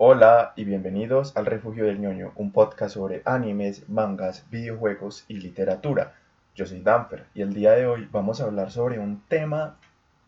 Hola 0.00 0.52
y 0.54 0.62
bienvenidos 0.62 1.36
al 1.36 1.44
Refugio 1.44 1.86
del 1.86 2.00
ñoño, 2.00 2.30
un 2.36 2.52
podcast 2.52 2.94
sobre 2.94 3.20
animes, 3.24 3.88
mangas, 3.88 4.48
videojuegos 4.48 5.24
y 5.26 5.40
literatura. 5.40 6.14
Yo 6.54 6.66
soy 6.66 6.82
Danfer 6.82 7.24
y 7.34 7.42
el 7.42 7.52
día 7.52 7.72
de 7.72 7.84
hoy 7.84 8.08
vamos 8.12 8.40
a 8.40 8.44
hablar 8.44 8.70
sobre 8.70 9.00
un 9.00 9.20
tema 9.26 9.76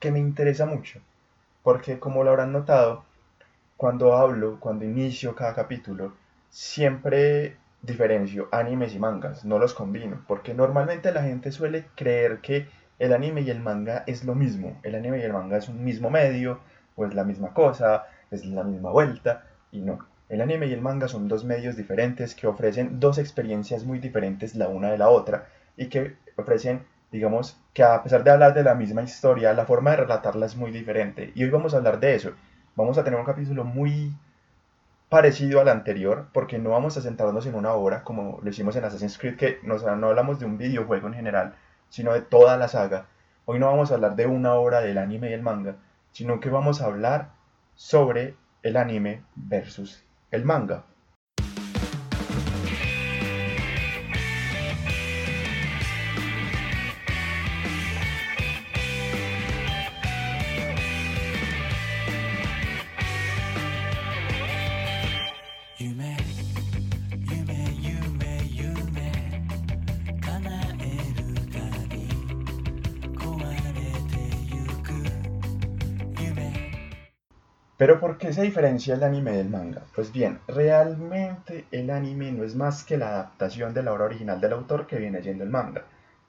que 0.00 0.10
me 0.10 0.18
interesa 0.18 0.66
mucho, 0.66 0.98
porque 1.62 2.00
como 2.00 2.24
lo 2.24 2.30
habrán 2.30 2.50
notado, 2.50 3.04
cuando 3.76 4.14
hablo, 4.14 4.58
cuando 4.58 4.84
inicio 4.84 5.36
cada 5.36 5.54
capítulo, 5.54 6.14
siempre 6.48 7.56
diferencio 7.80 8.48
animes 8.50 8.92
y 8.96 8.98
mangas, 8.98 9.44
no 9.44 9.60
los 9.60 9.72
combino, 9.72 10.24
porque 10.26 10.52
normalmente 10.52 11.12
la 11.12 11.22
gente 11.22 11.52
suele 11.52 11.86
creer 11.94 12.40
que 12.40 12.66
el 12.98 13.12
anime 13.12 13.42
y 13.42 13.50
el 13.50 13.60
manga 13.60 14.02
es 14.08 14.24
lo 14.24 14.34
mismo, 14.34 14.80
el 14.82 14.96
anime 14.96 15.20
y 15.20 15.22
el 15.22 15.32
manga 15.32 15.58
es 15.58 15.68
un 15.68 15.84
mismo 15.84 16.10
medio, 16.10 16.58
o 16.96 17.06
es 17.06 17.14
la 17.14 17.22
misma 17.22 17.54
cosa, 17.54 18.06
es 18.32 18.44
la 18.44 18.64
misma 18.64 18.90
vuelta, 18.90 19.44
y 19.72 19.80
no. 19.80 19.98
El 20.28 20.40
anime 20.40 20.66
y 20.66 20.72
el 20.72 20.80
manga 20.80 21.08
son 21.08 21.26
dos 21.26 21.44
medios 21.44 21.76
diferentes 21.76 22.34
que 22.34 22.46
ofrecen 22.46 23.00
dos 23.00 23.18
experiencias 23.18 23.84
muy 23.84 23.98
diferentes 23.98 24.54
la 24.54 24.68
una 24.68 24.90
de 24.90 24.98
la 24.98 25.08
otra 25.08 25.46
y 25.76 25.86
que 25.86 26.16
ofrecen, 26.36 26.86
digamos, 27.10 27.60
que 27.74 27.82
a 27.82 28.02
pesar 28.02 28.22
de 28.22 28.30
hablar 28.30 28.54
de 28.54 28.62
la 28.62 28.74
misma 28.74 29.02
historia, 29.02 29.52
la 29.54 29.66
forma 29.66 29.90
de 29.90 29.98
relatarla 29.98 30.46
es 30.46 30.56
muy 30.56 30.70
diferente. 30.70 31.32
Y 31.34 31.42
hoy 31.42 31.50
vamos 31.50 31.74
a 31.74 31.78
hablar 31.78 31.98
de 31.98 32.14
eso. 32.14 32.32
Vamos 32.76 32.96
a 32.96 33.04
tener 33.04 33.18
un 33.18 33.26
capítulo 33.26 33.64
muy 33.64 34.14
parecido 35.08 35.60
al 35.60 35.68
anterior, 35.68 36.28
porque 36.32 36.58
no 36.58 36.70
vamos 36.70 36.96
a 36.96 37.02
centrarnos 37.02 37.44
en 37.46 37.56
una 37.56 37.72
obra 37.72 38.04
como 38.04 38.38
lo 38.42 38.48
hicimos 38.48 38.76
en 38.76 38.84
Assassin's 38.84 39.18
Creed, 39.18 39.36
que 39.36 39.58
no 39.64 39.74
hablamos 39.74 40.38
de 40.38 40.46
un 40.46 40.56
videojuego 40.56 41.08
en 41.08 41.14
general, 41.14 41.56
sino 41.88 42.12
de 42.12 42.22
toda 42.22 42.56
la 42.56 42.68
saga. 42.68 43.06
Hoy 43.44 43.58
no 43.58 43.66
vamos 43.66 43.90
a 43.90 43.96
hablar 43.96 44.14
de 44.14 44.26
una 44.26 44.54
obra 44.54 44.80
del 44.80 44.98
anime 44.98 45.30
y 45.30 45.32
el 45.32 45.42
manga, 45.42 45.74
sino 46.12 46.38
que 46.38 46.48
vamos 46.48 46.80
a 46.80 46.86
hablar 46.86 47.30
sobre 47.74 48.36
el 48.62 48.76
anime 48.76 49.22
versus 49.34 50.04
el 50.30 50.44
manga. 50.44 50.84
Pero 77.80 77.98
¿por 77.98 78.18
qué 78.18 78.30
se 78.34 78.42
diferencia 78.42 78.94
el 78.94 79.02
anime 79.02 79.32
del 79.32 79.48
manga? 79.48 79.80
Pues 79.94 80.12
bien, 80.12 80.40
realmente 80.46 81.64
el 81.70 81.88
anime 81.88 82.30
no 82.30 82.44
es 82.44 82.54
más 82.54 82.84
que 82.84 82.98
la 82.98 83.08
adaptación 83.08 83.72
de 83.72 83.82
la 83.82 83.94
obra 83.94 84.04
original 84.04 84.38
del 84.38 84.52
autor 84.52 84.86
que 84.86 84.98
viene 84.98 85.22
siendo 85.22 85.44
el 85.44 85.48
manga. 85.48 85.84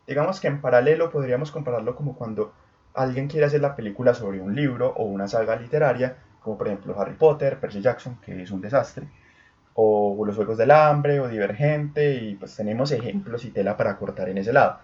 Digamos 0.08 0.40
que 0.40 0.48
en 0.48 0.62
paralelo 0.62 1.12
podríamos 1.12 1.52
compararlo 1.52 1.94
como 1.94 2.16
cuando 2.16 2.54
alguien 2.94 3.28
quiere 3.28 3.48
hacer 3.48 3.60
la 3.60 3.76
película 3.76 4.14
sobre 4.14 4.40
un 4.40 4.56
libro 4.56 4.94
o 4.96 5.04
una 5.04 5.28
saga 5.28 5.58
literaria, 5.58 6.16
como 6.42 6.58
por 6.58 6.70
ejemplo 6.70 6.98
Harry 6.98 7.16
Potter, 7.16 7.60
Percy 7.60 7.82
Jackson, 7.82 8.18
que 8.24 8.42
es 8.42 8.52
un 8.52 8.62
desastre, 8.62 9.10
o 9.74 10.24
Los 10.26 10.38
Juegos 10.38 10.58
del 10.58 10.72
Hambre, 10.72 11.20
o 11.20 11.28
Divergente, 11.28 12.14
y 12.14 12.36
pues 12.36 12.56
tenemos 12.56 12.94
ejemplos 12.94 13.44
y 13.44 13.52
tela 13.52 13.76
para 13.76 13.98
cortar 13.98 14.30
en 14.30 14.38
ese 14.38 14.54
lado. 14.54 14.80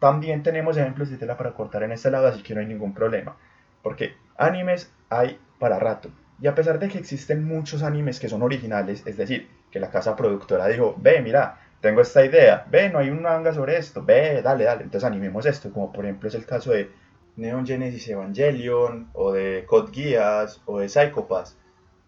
También 0.00 0.42
tenemos 0.42 0.76
ejemplos 0.76 1.10
y 1.10 1.16
tela 1.16 1.38
para 1.38 1.52
cortar 1.52 1.82
en 1.82 1.92
este 1.92 2.10
lado, 2.10 2.26
así 2.26 2.42
que 2.42 2.54
no 2.54 2.60
hay 2.60 2.66
ningún 2.66 2.92
problema. 2.92 3.36
Porque 3.82 4.14
animes 4.36 4.92
hay 5.08 5.38
para 5.58 5.78
rato. 5.78 6.10
Y 6.40 6.46
a 6.46 6.54
pesar 6.54 6.78
de 6.78 6.88
que 6.88 6.98
existen 6.98 7.44
muchos 7.44 7.82
animes 7.82 8.20
que 8.20 8.28
son 8.28 8.42
originales, 8.42 9.02
es 9.06 9.16
decir, 9.16 9.48
que 9.70 9.80
la 9.80 9.90
casa 9.90 10.16
productora 10.16 10.66
dijo, 10.68 10.94
ve, 10.98 11.20
mira, 11.22 11.60
tengo 11.80 12.00
esta 12.00 12.24
idea, 12.24 12.66
ve, 12.70 12.90
no 12.90 12.98
hay 12.98 13.10
un 13.10 13.22
manga 13.22 13.52
sobre 13.52 13.76
esto, 13.76 14.02
ve, 14.04 14.40
dale, 14.42 14.64
dale, 14.64 14.84
entonces 14.84 15.06
animemos 15.06 15.46
esto, 15.46 15.72
como 15.72 15.92
por 15.92 16.04
ejemplo 16.04 16.28
es 16.28 16.34
el 16.34 16.46
caso 16.46 16.72
de 16.72 16.90
Neon 17.36 17.66
Genesis 17.66 18.08
Evangelion, 18.08 19.10
o 19.12 19.32
de 19.32 19.64
Code 19.66 19.92
Geass, 19.92 20.62
o 20.66 20.78
de 20.78 20.88
Psycho 20.88 21.26
Pass, 21.26 21.56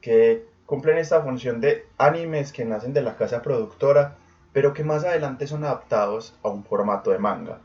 que 0.00 0.46
cumplen 0.66 0.98
esta 0.98 1.22
función 1.22 1.60
de 1.60 1.86
animes 1.98 2.52
que 2.52 2.64
nacen 2.64 2.92
de 2.92 3.02
la 3.02 3.16
casa 3.16 3.42
productora, 3.42 4.16
pero 4.52 4.72
que 4.72 4.84
más 4.84 5.04
adelante 5.04 5.46
son 5.46 5.64
adaptados 5.64 6.34
a 6.42 6.48
un 6.48 6.64
formato 6.64 7.10
de 7.10 7.18
manga. 7.18 7.60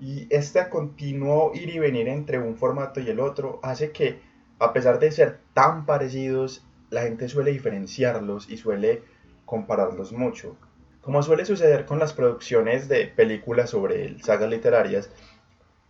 Y 0.00 0.26
este 0.30 0.68
continuo 0.68 1.52
ir 1.54 1.70
y 1.70 1.78
venir 1.78 2.08
entre 2.08 2.38
un 2.38 2.56
formato 2.56 3.00
y 3.00 3.08
el 3.08 3.18
otro 3.18 3.58
hace 3.62 3.90
que 3.90 4.20
a 4.58 4.72
pesar 4.72 4.98
de 4.98 5.12
ser 5.12 5.38
tan 5.54 5.86
parecidos, 5.86 6.64
la 6.90 7.02
gente 7.02 7.28
suele 7.28 7.52
diferenciarlos 7.52 8.48
y 8.50 8.56
suele 8.56 9.02
compararlos 9.44 10.12
mucho. 10.12 10.56
Como 11.00 11.22
suele 11.22 11.44
suceder 11.44 11.86
con 11.86 11.98
las 11.98 12.12
producciones 12.12 12.88
de 12.88 13.06
películas 13.06 13.70
sobre 13.70 14.18
sagas 14.20 14.50
literarias, 14.50 15.10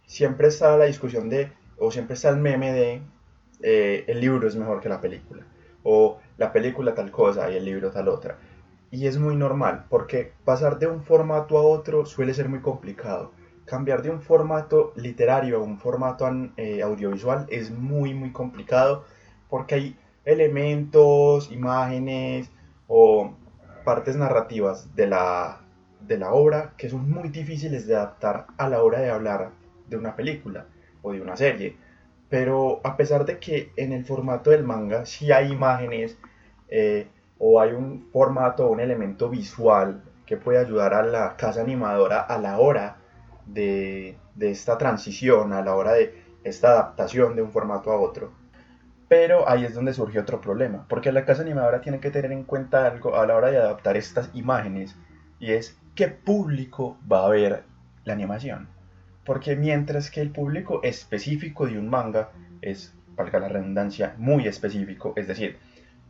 siempre 0.06 0.48
está 0.48 0.76
la 0.76 0.84
discusión 0.84 1.28
de, 1.28 1.50
o 1.78 1.90
siempre 1.90 2.14
está 2.14 2.28
el 2.28 2.36
meme 2.36 2.72
de, 2.72 3.02
eh, 3.62 4.04
el 4.06 4.20
libro 4.20 4.46
es 4.46 4.56
mejor 4.56 4.80
que 4.80 4.88
la 4.88 5.00
película, 5.00 5.44
o 5.82 6.18
la 6.36 6.52
película 6.52 6.94
tal 6.94 7.10
cosa 7.10 7.50
y 7.50 7.56
el 7.56 7.64
libro 7.64 7.90
tal 7.90 8.08
otra. 8.08 8.38
Y 8.90 9.06
es 9.06 9.18
muy 9.18 9.36
normal, 9.36 9.86
porque 9.88 10.32
pasar 10.44 10.78
de 10.78 10.86
un 10.86 11.02
formato 11.02 11.58
a 11.58 11.62
otro 11.62 12.06
suele 12.06 12.32
ser 12.34 12.48
muy 12.48 12.60
complicado 12.60 13.32
cambiar 13.68 14.02
de 14.02 14.10
un 14.10 14.20
formato 14.20 14.92
literario 14.96 15.58
a 15.58 15.62
un 15.62 15.78
formato 15.78 16.28
eh, 16.56 16.82
audiovisual 16.82 17.46
es 17.50 17.70
muy 17.70 18.14
muy 18.14 18.32
complicado 18.32 19.04
porque 19.48 19.74
hay 19.74 19.96
elementos, 20.24 21.50
imágenes 21.50 22.50
o 22.86 23.34
partes 23.84 24.16
narrativas 24.16 24.94
de 24.94 25.06
la, 25.06 25.60
de 26.00 26.18
la 26.18 26.32
obra 26.32 26.74
que 26.76 26.90
son 26.90 27.10
muy 27.10 27.28
difíciles 27.30 27.86
de 27.86 27.96
adaptar 27.96 28.46
a 28.58 28.68
la 28.68 28.82
hora 28.82 29.00
de 29.00 29.10
hablar 29.10 29.52
de 29.88 29.96
una 29.96 30.14
película 30.16 30.66
o 31.00 31.12
de 31.12 31.22
una 31.22 31.36
serie. 31.36 31.76
Pero 32.28 32.82
a 32.84 32.96
pesar 32.98 33.24
de 33.24 33.38
que 33.38 33.72
en 33.76 33.92
el 33.92 34.04
formato 34.04 34.50
del 34.50 34.64
manga 34.64 35.06
sí 35.06 35.32
hay 35.32 35.50
imágenes 35.50 36.18
eh, 36.68 37.08
o 37.38 37.60
hay 37.60 37.72
un 37.72 38.10
formato 38.12 38.66
o 38.66 38.72
un 38.72 38.80
elemento 38.80 39.30
visual 39.30 40.02
que 40.26 40.36
puede 40.36 40.58
ayudar 40.58 40.92
a 40.92 41.02
la 41.02 41.36
casa 41.36 41.62
animadora 41.62 42.20
a 42.20 42.36
la 42.36 42.58
hora 42.58 42.97
de, 43.52 44.16
esta 44.40 44.78
transición, 44.78 45.52
a 45.52 45.62
la 45.62 45.74
hora 45.74 45.92
de 45.92 46.22
esta 46.44 46.70
adaptación 46.70 47.36
de 47.36 47.42
un 47.42 47.50
formato 47.50 47.90
a 47.90 48.00
otro. 48.00 48.32
Pero 49.08 49.48
ahí 49.48 49.64
es 49.64 49.74
donde 49.74 49.94
surge 49.94 50.18
otro 50.18 50.40
problema, 50.40 50.86
porque 50.88 51.12
la 51.12 51.24
casa 51.24 51.42
animadora 51.42 51.80
tiene 51.80 52.00
que 52.00 52.10
tener 52.10 52.32
en 52.32 52.44
cuenta 52.44 52.86
algo 52.86 53.16
a 53.16 53.26
la 53.26 53.36
hora 53.36 53.50
de 53.50 53.56
adaptar 53.56 53.96
estas 53.96 54.30
imágenes, 54.34 54.96
y 55.40 55.52
es 55.52 55.78
qué 55.94 56.08
público 56.08 56.98
va 57.10 57.24
a 57.24 57.30
ver 57.30 57.64
la 58.04 58.12
animación. 58.12 58.68
Porque 59.24 59.56
mientras 59.56 60.10
que 60.10 60.20
el 60.20 60.30
público 60.30 60.80
específico 60.82 61.66
de 61.66 61.78
un 61.78 61.88
manga 61.88 62.30
es, 62.60 62.94
valga 63.14 63.38
la 63.38 63.48
redundancia, 63.48 64.14
muy 64.18 64.46
específico, 64.46 65.12
es 65.16 65.26
decir, 65.26 65.58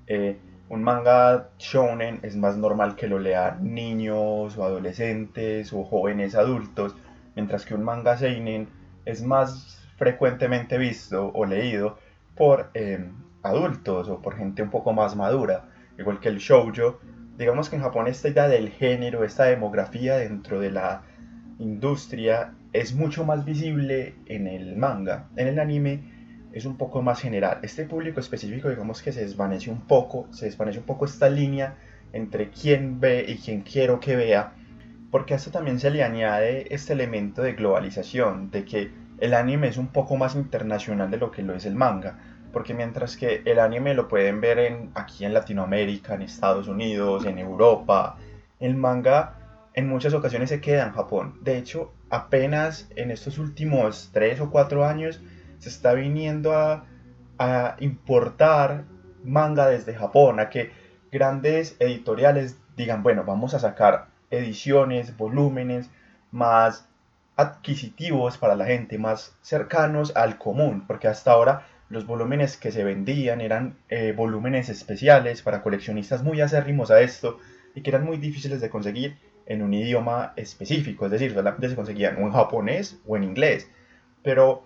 eh, 0.07 0.39
un 0.71 0.83
manga 0.83 1.51
shonen 1.59 2.21
es 2.23 2.37
más 2.37 2.57
normal 2.57 2.95
que 2.95 3.07
lo 3.07 3.19
lean 3.19 3.75
niños 3.75 4.57
o 4.59 4.65
adolescentes 4.65 5.73
o 5.73 5.85
jóvenes 5.85 6.35
adultos, 6.35 6.95
mientras 7.39 7.65
que 7.65 7.73
un 7.73 7.85
manga 7.85 8.17
seinen 8.17 8.67
es 9.05 9.23
más 9.23 9.79
frecuentemente 9.97 10.77
visto 10.77 11.31
o 11.33 11.47
leído 11.47 11.97
por 12.35 12.69
em, 12.75 13.13
adultos 13.45 14.09
o 14.09 14.21
por 14.21 14.37
gente 14.37 14.61
un 14.61 14.71
poco 14.71 14.93
más 14.93 15.15
madura, 15.15 15.67
igual 15.97 16.19
que 16.19 16.31
el 16.31 16.39
shoujo. 16.39 16.99
Digamos 17.39 17.71
que 17.71 17.77
en 17.77 17.83
Japón 17.83 18.09
esta 18.09 18.29
idea 18.29 18.49
del 18.49 18.71
género, 18.71 19.23
esta 19.23 19.45
demografía 19.45 20.17
dentro 20.17 20.59
de 20.59 20.73
la 20.73 21.03
industria 21.61 22.55
es 22.73 22.93
mucho 22.93 23.25
más 23.25 23.45
visible 23.45 24.17
en 24.27 24.49
el 24.49 24.77
manga. 24.77 25.29
En 25.37 25.47
el 25.47 25.61
anime 25.61 26.49
es 26.53 26.65
un 26.65 26.77
poco 26.77 27.03
más 27.03 27.21
general. 27.21 27.61
Este 27.63 27.85
público 27.85 28.19
específico, 28.19 28.69
digamos 28.69 29.01
que 29.01 29.13
se 29.13 29.21
desvanece 29.21 29.71
un 29.71 29.83
poco, 29.83 30.27
se 30.33 30.47
desvanece 30.47 30.81
un 30.81 30.87
poco 30.87 31.05
esta 31.05 31.31
línea 31.31 31.77
entre 32.13 32.51
quién 32.51 32.99
ve 32.99 33.25
y 33.29 33.37
quién 33.37 33.61
quiero 33.61 34.01
que 34.01 34.17
vea 34.17 34.55
porque 35.11 35.35
a 35.35 35.37
esto 35.37 35.51
también 35.51 35.81
se 35.81 35.91
le 35.91 36.03
añade 36.03 36.73
este 36.75 36.93
elemento 36.93 37.43
de 37.43 37.55
globalización, 37.55 38.51
de 38.51 38.65
que 38.65 38.91
el 39.19 39.35
anime 39.35 39.69
es 39.69 39.77
un 39.77 39.89
poco 39.89 40.17
más 40.17 40.35
internacional 40.35 41.11
de 41.11 41.17
lo 41.17 41.31
que 41.31 41.43
lo 41.43 41.55
es 41.55 41.67
el 41.67 41.75
manga, 41.75 42.19
porque 42.53 42.75
mientras 42.75 43.17
que 43.17 43.43
el 43.45 43.59
anime 43.59 43.95
lo 43.95 44.09
pueden 44.09 44.41
ver 44.41 44.89
aquí 44.95 45.25
en 45.25 45.35
Latinoamérica, 45.35 46.15
en 46.15 46.23
Estados 46.23 46.69
Unidos, 46.69 47.25
en 47.27 47.39
Europa, 47.39 48.17
el 48.61 48.77
manga 48.77 49.35
en 49.75 49.89
muchas 49.89 50.15
ocasiones 50.15 50.49
se 50.49 50.61
queda 50.61 50.87
en 50.87 50.93
Japón. 50.93 51.39
De 51.43 51.57
hecho, 51.57 51.93
apenas 52.11 52.91
en 52.97 53.11
estos 53.11 53.39
últimos 53.39 54.11
3 54.13 54.41
o 54.41 54.51
4 54.51 54.85
años 54.85 55.21
se 55.59 55.69
está 55.69 55.95
viniendo 55.95 56.53
a, 56.53 56.85
a 57.39 57.77
importar 57.81 58.85
manga 59.25 59.69
desde 59.69 59.95
Japón, 59.95 60.41
a 60.41 60.49
que 60.49 60.73
grandes 61.13 61.77
editoriales 61.79 62.59
digan, 62.77 63.03
bueno, 63.03 63.25
vamos 63.25 63.55
a 63.55 63.59
sacar 63.59 64.08
ediciones, 64.31 65.17
volúmenes 65.17 65.91
más 66.31 66.89
adquisitivos 67.37 68.37
para 68.37 68.57
la 68.57 68.67
gente, 68.67 68.99
más 68.99 69.37
cercanos 69.43 70.15
al 70.17 70.39
común, 70.39 70.85
porque 70.87 71.09
hasta 71.09 71.33
ahora 71.33 71.67
los 71.89 72.07
volúmenes 72.07 72.57
que 72.57 72.73
se 72.73 72.85
vendían 72.85 73.41
eran 73.41 73.77
eh, 73.89 74.13
volúmenes 74.15 74.69
especiales 74.69 75.43
para 75.43 75.63
coleccionistas 75.63 76.23
muy 76.23 76.41
acérrimos 76.41 76.91
a 76.91 77.01
esto 77.01 77.39
y 77.75 77.83
que 77.83 77.91
eran 77.91 78.05
muy 78.05 78.19
difíciles 78.19 78.61
de 78.61 78.69
conseguir 78.69 79.17
en 79.47 79.63
un 79.63 79.73
idioma 79.73 80.35
específico, 80.37 81.07
es 81.07 81.13
decir, 81.13 81.33
solamente 81.33 81.71
se 81.71 81.77
conseguían 81.77 82.19
en 82.19 82.31
japonés 82.31 83.01
o 83.07 83.17
en 83.17 83.25
inglés. 83.25 83.71
Pero 84.23 84.65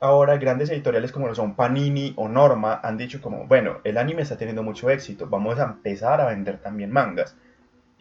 ahora 0.00 0.38
grandes 0.38 0.70
editoriales 0.70 1.12
como 1.12 1.26
lo 1.26 1.34
son 1.34 1.54
Panini 1.54 2.14
o 2.16 2.28
Norma 2.28 2.80
han 2.82 2.96
dicho 2.96 3.20
como, 3.20 3.46
bueno, 3.46 3.78
el 3.84 3.98
anime 3.98 4.22
está 4.22 4.38
teniendo 4.38 4.62
mucho 4.62 4.88
éxito, 4.88 5.26
vamos 5.28 5.58
a 5.58 5.64
empezar 5.64 6.20
a 6.20 6.26
vender 6.26 6.58
también 6.58 6.90
mangas. 6.90 7.36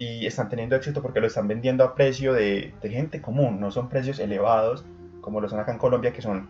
Y 0.01 0.25
están 0.25 0.49
teniendo 0.49 0.75
éxito 0.75 1.03
porque 1.03 1.19
lo 1.19 1.27
están 1.27 1.47
vendiendo 1.47 1.83
a 1.83 1.93
precio 1.93 2.33
de, 2.33 2.73
gente 2.81 3.21
común, 3.21 3.59
no 3.59 3.69
son 3.69 3.87
precios 3.87 4.17
elevados 4.17 4.83
como 5.21 5.39
lo 5.39 5.47
son 5.47 5.59
acá 5.59 5.73
en 5.73 5.77
Colombia, 5.77 6.11
que 6.11 6.23
son 6.23 6.49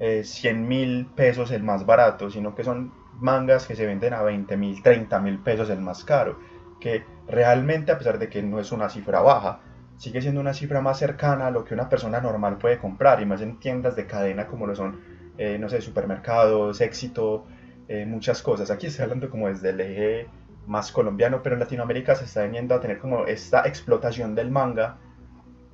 100 0.00 0.26
eh, 0.56 0.58
mil 0.58 1.06
pesos 1.06 1.52
el 1.52 1.62
más 1.62 1.86
barato, 1.86 2.28
sino 2.28 2.56
que 2.56 2.64
son 2.64 2.92
mangas 3.20 3.68
que 3.68 3.76
se 3.76 3.86
venden 3.86 4.14
a 4.14 4.22
20 4.22 4.56
mil, 4.56 4.82
30 4.82 5.20
mil 5.20 5.38
pesos 5.38 5.70
el 5.70 5.78
más 5.78 6.02
caro, 6.02 6.40
que 6.80 7.04
realmente 7.28 7.92
a 7.92 7.98
pesar 7.98 8.18
de 8.18 8.28
que 8.28 8.42
no 8.42 8.58
es 8.58 8.72
una 8.72 8.88
cifra 8.88 9.20
baja, 9.20 9.60
sigue 9.96 10.20
siendo 10.20 10.40
una 10.40 10.52
cifra 10.52 10.80
más 10.80 10.98
cercana 10.98 11.46
a 11.46 11.50
lo 11.52 11.64
que 11.64 11.74
una 11.74 11.88
persona 11.88 12.20
normal 12.20 12.58
puede 12.58 12.78
comprar, 12.78 13.22
y 13.22 13.26
más 13.26 13.40
en 13.42 13.60
tiendas 13.60 13.94
de 13.94 14.06
cadena 14.06 14.48
como 14.48 14.66
lo 14.66 14.74
son, 14.74 14.98
eh, 15.38 15.56
no 15.60 15.68
sé, 15.68 15.82
supermercados, 15.82 16.80
éxito, 16.80 17.46
eh, 17.86 18.06
muchas 18.06 18.42
cosas. 18.42 18.72
Aquí 18.72 18.88
estoy 18.88 19.04
hablando 19.04 19.30
como 19.30 19.46
desde 19.46 19.70
el 19.70 19.80
eje 19.82 20.26
más 20.68 20.92
colombiano, 20.92 21.42
pero 21.42 21.54
en 21.56 21.60
Latinoamérica 21.60 22.14
se 22.14 22.24
está 22.24 22.44
viniendo 22.44 22.74
a 22.74 22.80
tener 22.80 22.98
como 22.98 23.26
esta 23.26 23.66
explotación 23.66 24.34
del 24.34 24.50
manga 24.50 24.98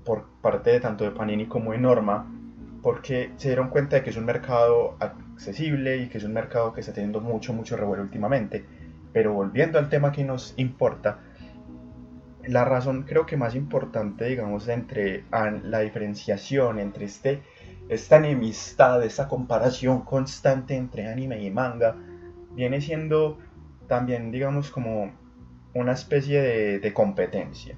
por 0.04 0.24
parte 0.40 0.70
de 0.70 0.80
tanto 0.80 1.04
de 1.04 1.10
Panini 1.10 1.46
como 1.46 1.72
de 1.72 1.78
Norma, 1.78 2.26
porque 2.82 3.32
se 3.36 3.48
dieron 3.48 3.68
cuenta 3.68 3.96
de 3.96 4.02
que 4.02 4.10
es 4.10 4.16
un 4.16 4.24
mercado 4.24 4.96
accesible 5.00 5.98
y 5.98 6.08
que 6.08 6.18
es 6.18 6.24
un 6.24 6.32
mercado 6.32 6.72
que 6.72 6.80
está 6.80 6.92
teniendo 6.92 7.20
mucho, 7.20 7.52
mucho 7.52 7.76
revuelo 7.76 8.02
últimamente. 8.02 8.64
Pero 9.12 9.32
volviendo 9.32 9.78
al 9.78 9.88
tema 9.88 10.12
que 10.12 10.24
nos 10.24 10.54
importa, 10.58 11.18
la 12.46 12.64
razón 12.64 13.02
creo 13.02 13.26
que 13.26 13.36
más 13.36 13.54
importante, 13.54 14.26
digamos, 14.26 14.68
entre 14.68 15.24
la 15.30 15.80
diferenciación 15.80 16.78
entre 16.78 17.06
este, 17.06 17.42
esta 17.88 18.16
enemistad, 18.16 19.02
esta 19.02 19.28
comparación 19.28 20.02
constante 20.02 20.76
entre 20.76 21.08
anime 21.08 21.42
y 21.42 21.50
manga, 21.50 21.96
viene 22.52 22.80
siendo 22.80 23.38
también, 23.86 24.30
digamos, 24.30 24.70
como 24.70 25.12
una 25.74 25.92
especie 25.92 26.40
de, 26.40 26.78
de 26.80 26.92
competencia 26.92 27.76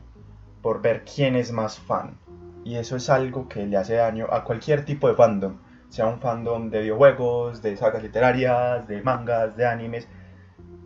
por 0.66 0.82
ver 0.82 1.04
quién 1.04 1.36
es 1.36 1.52
más 1.52 1.78
fan. 1.78 2.18
Y 2.64 2.74
eso 2.74 2.96
es 2.96 3.08
algo 3.08 3.48
que 3.48 3.64
le 3.64 3.76
hace 3.76 3.94
daño 3.94 4.26
a 4.28 4.42
cualquier 4.42 4.84
tipo 4.84 5.06
de 5.06 5.14
fandom, 5.14 5.58
sea 5.88 6.08
un 6.08 6.18
fandom 6.18 6.70
de 6.70 6.80
videojuegos, 6.80 7.62
de 7.62 7.76
sagas 7.76 8.02
literarias, 8.02 8.88
de 8.88 9.00
mangas, 9.00 9.56
de 9.56 9.64
animes, 9.64 10.08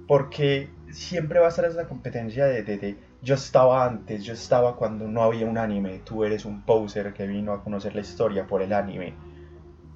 porque 0.06 0.69
siempre 0.90 1.40
va 1.40 1.46
a 1.46 1.49
estar 1.49 1.64
esa 1.64 1.88
competencia 1.88 2.44
de, 2.44 2.62
de, 2.62 2.99
yo 3.23 3.34
estaba 3.34 3.87
antes, 3.87 4.23
yo 4.23 4.34
estaba 4.34 4.76
cuando 4.76 5.08
no 5.08 5.23
había 5.23 5.46
un 5.46 5.56
anime, 5.56 6.00
tú 6.05 6.25
eres 6.25 6.44
un 6.44 6.62
poser 6.62 7.14
que 7.14 7.26
vino 7.26 7.52
a 7.55 7.62
conocer 7.62 7.94
la 7.94 8.02
historia 8.02 8.46
por 8.46 8.61
el 8.61 8.75
anime. 8.75 9.14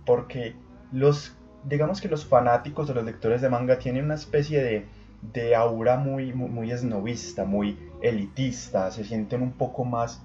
Porque 0.06 0.56
los, 0.92 1.36
digamos 1.64 2.00
que 2.00 2.08
los 2.08 2.24
fanáticos 2.24 2.88
de 2.88 2.94
los 2.94 3.04
lectores 3.04 3.42
de 3.42 3.50
manga 3.50 3.78
tienen 3.78 4.06
una 4.06 4.14
especie 4.14 4.62
de, 4.62 4.86
de 5.32 5.54
aura 5.54 5.96
muy, 5.96 6.32
muy, 6.32 6.48
muy 6.48 6.70
esnovista, 6.70 7.44
muy 7.44 7.78
elitista, 8.02 8.90
se 8.90 9.04
sienten 9.04 9.42
un 9.42 9.52
poco 9.52 9.84
más, 9.84 10.22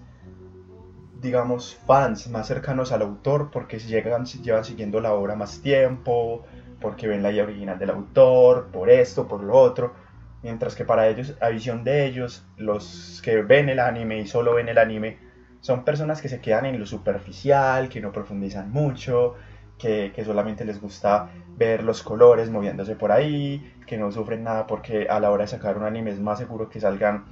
digamos, 1.22 1.75
fans, 1.86 2.30
más 2.30 2.48
cercanos 2.48 2.92
al 2.92 3.01
autor 3.01 3.50
porque 3.51 3.80
llegan, 3.80 4.25
llevan 4.25 4.66
siguiendo 4.66 5.00
la 5.00 5.13
obra 5.13 5.36
más 5.36 5.62
tiempo, 5.62 6.44
porque 6.81 7.07
ven 7.07 7.24
la 7.24 7.31
idea 7.31 7.44
original 7.44 7.80
del 7.80 7.90
autor, 7.92 8.68
por 8.72 8.90
esto, 8.90 9.28
por 9.28 9.44
lo 9.44 9.57
otro. 9.57 9.94
Mientras 10.42 10.75
que 10.75 10.86
para 10.86 11.07
ellos, 11.07 11.36
a 11.42 11.50
visión 11.50 11.84
de 11.84 12.06
ellos, 12.06 12.45
los 12.56 13.22
que 13.24 13.42
ven 13.42 13.69
el 13.69 13.80
anime 13.80 14.19
y 14.19 14.28
solo 14.28 14.56
ven 14.56 14.69
el 14.69 14.78
anime, 14.78 15.18
son 15.60 15.84
personas 15.84 16.22
que 16.22 16.30
se 16.30 16.40
quedan 16.40 16.66
en 16.66 16.80
lo 16.80 16.86
superficial, 16.86 17.90
que 17.90 18.00
no 18.00 18.12
profundizan 18.12 18.72
mucho, 18.72 19.36
que, 19.80 20.14
solamente 20.24 20.66
les 20.66 20.80
gusta 20.80 21.30
ver 21.58 21.84
los 21.84 22.04
colores 22.04 22.52
moviéndose 22.52 22.96
por 22.96 23.12
ahí, 23.12 23.74
que 23.88 23.98
no 23.98 24.12
sufren 24.12 24.44
nada 24.44 24.68
porque 24.68 25.08
a 25.10 25.20
la 25.20 25.31
hora 25.31 25.46
de 25.46 25.48
sacar 25.48 25.78
un 25.78 25.84
anime 25.84 26.12
es 26.12 26.20
más 26.20 26.38
seguro 26.38 26.70
que 26.70 26.80
salgan 26.80 27.26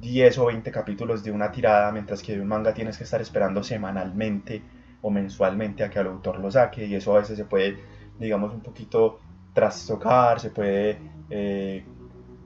10 0.00 0.38
o 0.38 0.46
20 0.46 0.70
capítulos 0.70 1.22
de 1.24 1.30
una 1.30 1.50
tirada, 1.50 1.90
mientras 1.92 2.22
que 2.22 2.34
de 2.34 2.42
un 2.42 2.48
manga 2.48 2.74
tienes 2.74 2.98
que 2.98 3.04
estar 3.04 3.22
esperando 3.22 3.62
semanalmente 3.62 4.62
o 5.00 5.10
mensualmente 5.10 5.84
a 5.84 5.90
que 5.90 6.00
el 6.00 6.08
autor 6.08 6.40
lo 6.40 6.50
saque 6.50 6.84
y 6.84 6.94
eso 6.94 7.14
a 7.14 7.20
veces 7.20 7.38
se 7.38 7.44
puede, 7.44 7.78
digamos, 8.18 8.52
un 8.52 8.60
poquito 8.60 9.20
trastocar, 9.54 10.40
se 10.40 10.50
puede, 10.50 10.98
eh, 11.30 11.84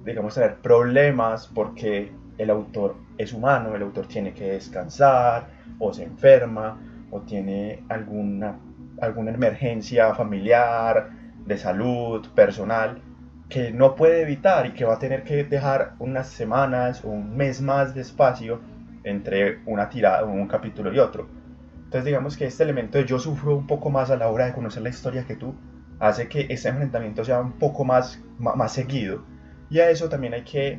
digamos, 0.05 0.35
tener 0.35 0.57
problemas 0.57 1.47
porque 1.47 2.13
el 2.37 2.51
autor 2.51 2.97
es 3.17 3.33
humano, 3.33 3.75
el 3.75 3.83
autor 3.83 4.07
tiene 4.07 4.35
que 4.35 4.53
descansar 4.53 5.49
o 5.79 5.93
se 5.93 6.05
enferma 6.05 6.79
o 7.11 7.21
tiene 7.23 7.85
alguna, 7.89 8.59
alguna 9.01 9.33
emergencia 9.33 10.15
familiar, 10.15 11.11
de 11.47 11.57
salud, 11.57 12.27
personal 12.35 13.03
que 13.49 13.73
no 13.73 13.95
puede 13.95 14.23
evitar 14.23 14.67
y 14.67 14.73
que 14.73 14.85
va 14.85 14.95
a 14.95 14.99
tener 14.99 15.25
que 15.25 15.45
dejar 15.45 15.95
unas 15.99 16.29
semanas 16.29 17.05
o 17.05 17.09
un 17.09 17.37
mes 17.37 17.61
más 17.63 17.95
de 17.95 18.03
espacio 18.03 18.61
entre 19.05 19.61
una 19.65 19.89
tirada, 19.89 20.25
un 20.25 20.47
capítulo 20.47 20.93
y 20.93 20.99
otro. 20.99 21.29
Entonces 21.77 22.05
digamos 22.05 22.37
que 22.37 22.47
este 22.47 22.65
elemento 22.65 22.99
de 22.99 23.07
yo 23.07 23.19
sufro 23.19 23.57
un 23.57 23.67
poco 23.67 23.89
más 23.89 24.11
a 24.11 24.17
la 24.17 24.29
hora 24.29 24.47
de 24.47 24.53
conocer 24.53 24.83
la 24.83 24.91
historia 24.91 25.25
que 25.25 25.37
tú, 25.37 25.55
hace 25.99 26.29
que 26.29 26.47
ese 26.51 26.69
enfrentamiento 26.69 27.25
sea 27.25 27.41
un 27.41 27.53
poco 27.53 27.85
más, 27.85 28.23
más 28.39 28.73
seguido. 28.73 29.25
Y 29.71 29.81
a 29.81 29.89
eso 29.89 30.09
también 30.11 30.35
hay 30.35 30.43
que 30.43 30.79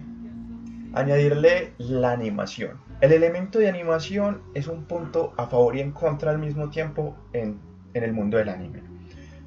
añadirle 0.93 1.73
la 1.79 2.11
animación. 2.11 2.77
El 3.01 3.13
elemento 3.13 3.57
de 3.57 3.69
animación 3.69 4.41
es 4.53 4.67
un 4.67 4.83
punto 4.85 5.33
a 5.37 5.47
favor 5.47 5.75
y 5.75 5.79
en 5.79 5.91
contra 5.91 6.31
al 6.31 6.37
mismo 6.37 6.69
tiempo 6.69 7.15
en, 7.33 7.59
en 7.93 8.03
el 8.03 8.13
mundo 8.13 8.37
del 8.37 8.49
anime. 8.49 8.83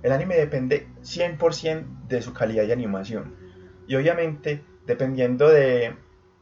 El 0.03 0.13
anime 0.13 0.37
depende 0.37 0.89
100% 1.03 2.07
de 2.09 2.23
su 2.23 2.33
calidad 2.33 2.67
de 2.67 2.73
animación. 2.73 3.37
Y 3.87 3.95
obviamente, 3.95 4.63
dependiendo 4.87 5.49
de, 5.49 5.95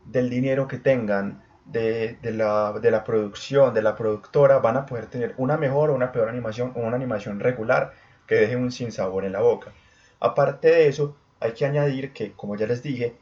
del 0.07 0.31
dinero 0.31 0.67
que 0.67 0.79
tengan, 0.79 1.43
de, 1.67 2.19
la, 2.23 2.73
de, 2.81 2.91
la, 2.91 3.05
producción, 3.05 3.75
de 3.75 3.83
la 3.83 3.95
productora, 3.95 4.59
van 4.59 4.77
a 4.77 4.87
poder 4.87 5.07
tener 5.07 5.35
una 5.37 5.57
mejor 5.57 5.91
o 5.91 5.95
una 5.95 6.11
peor 6.11 6.29
animación 6.29 6.73
o 6.75 6.81
una 6.81 6.97
animación 6.97 7.39
regular 7.39 7.93
que 8.27 8.37
deje 8.37 8.57
un 8.57 8.73
sinsabor 8.73 9.25
en 9.25 9.33
la 9.33 9.41
boca. 9.41 9.73
Aparte 10.19 10.69
de 10.69 10.89
eso, 10.89 11.17
hay 11.39 11.53
que 11.53 11.67
añadir 11.67 12.13
que, 12.13 12.33
como 12.33 12.57
ya 12.57 12.67
les 12.67 12.83
dije, 12.83 13.17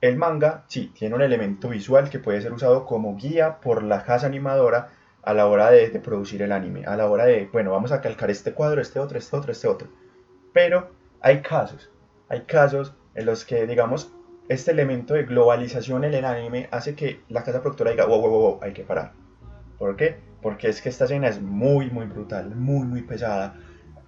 el 0.00 0.16
manga 0.16 0.64
sí 0.66 0.92
tiene 0.94 1.14
un 1.14 1.22
elemento 1.22 1.68
visual 1.68 2.08
que 2.08 2.18
puede 2.18 2.40
ser 2.40 2.52
usado 2.52 2.86
como 2.86 3.16
guía 3.16 3.60
por 3.60 3.82
la 3.82 4.02
casa 4.04 4.26
animadora 4.26 4.88
a 5.22 5.34
la 5.34 5.46
hora 5.46 5.70
de, 5.70 5.88
producir 6.00 6.42
el 6.42 6.52
anime, 6.52 6.84
a 6.86 6.96
la 6.96 7.08
hora 7.08 7.26
de, 7.26 7.48
bueno, 7.52 7.72
vamos 7.72 7.92
a 7.92 8.00
calcar 8.00 8.30
este 8.30 8.52
cuadro, 8.52 8.80
este 8.80 8.98
otro, 8.98 9.18
este 9.18 9.36
otro, 9.36 9.52
este 9.52 9.68
otro. 9.68 9.88
Pero 10.52 10.90
hay 11.20 11.42
casos, 11.42 11.90
hay 12.28 12.42
casos 12.42 12.94
en 13.14 13.26
los 13.26 13.44
que, 13.44 13.66
digamos, 13.66 14.12
este 14.48 14.72
elemento 14.72 15.14
de 15.14 15.24
globalización 15.24 16.04
en 16.04 16.14
el 16.14 16.24
anime 16.24 16.68
hace 16.72 16.94
que 16.94 17.20
la 17.28 17.44
casa 17.44 17.60
productora 17.60 17.92
diga, 17.92 18.06
wow, 18.06 18.20
wow, 18.20 18.30
wow, 18.30 18.58
hay 18.62 18.72
que 18.72 18.82
parar. 18.82 19.12
¿Por 19.78 19.96
qué? 19.96 20.16
Porque 20.42 20.68
es 20.68 20.82
que 20.82 20.88
esta 20.88 21.04
escena 21.04 21.28
es 21.28 21.40
muy, 21.40 21.90
muy 21.90 22.06
brutal, 22.06 22.54
muy, 22.56 22.86
muy 22.86 23.02
pesada. 23.02 23.54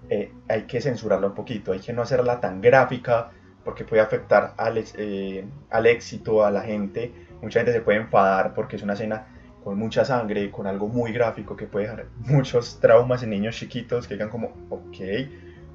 Eh, 0.08 0.32
hay 0.48 0.62
que 0.62 0.80
censurarla 0.80 1.28
un 1.28 1.34
poquito, 1.34 1.72
hay 1.72 1.80
que 1.80 1.92
no 1.92 2.02
hacerla 2.02 2.40
tan 2.40 2.60
gráfica 2.60 3.30
porque 3.64 3.84
puede 3.84 4.02
afectar 4.02 4.54
al, 4.56 4.82
eh, 4.96 5.44
al 5.70 5.86
éxito, 5.86 6.44
a 6.44 6.50
la 6.50 6.62
gente. 6.62 7.12
Mucha 7.40 7.60
gente 7.60 7.72
se 7.72 7.80
puede 7.80 7.98
enfadar 7.98 8.54
porque 8.54 8.76
es 8.76 8.82
una 8.82 8.94
escena 8.94 9.26
con 9.62 9.78
mucha 9.78 10.04
sangre, 10.04 10.50
con 10.50 10.66
algo 10.66 10.88
muy 10.88 11.12
gráfico 11.12 11.56
que 11.56 11.66
puede 11.66 11.86
dejar 11.86 12.06
muchos 12.18 12.80
traumas 12.80 13.22
en 13.22 13.30
niños 13.30 13.56
chiquitos 13.56 14.06
que 14.06 14.14
digan 14.14 14.28
como, 14.28 14.52
ok, 14.70 14.96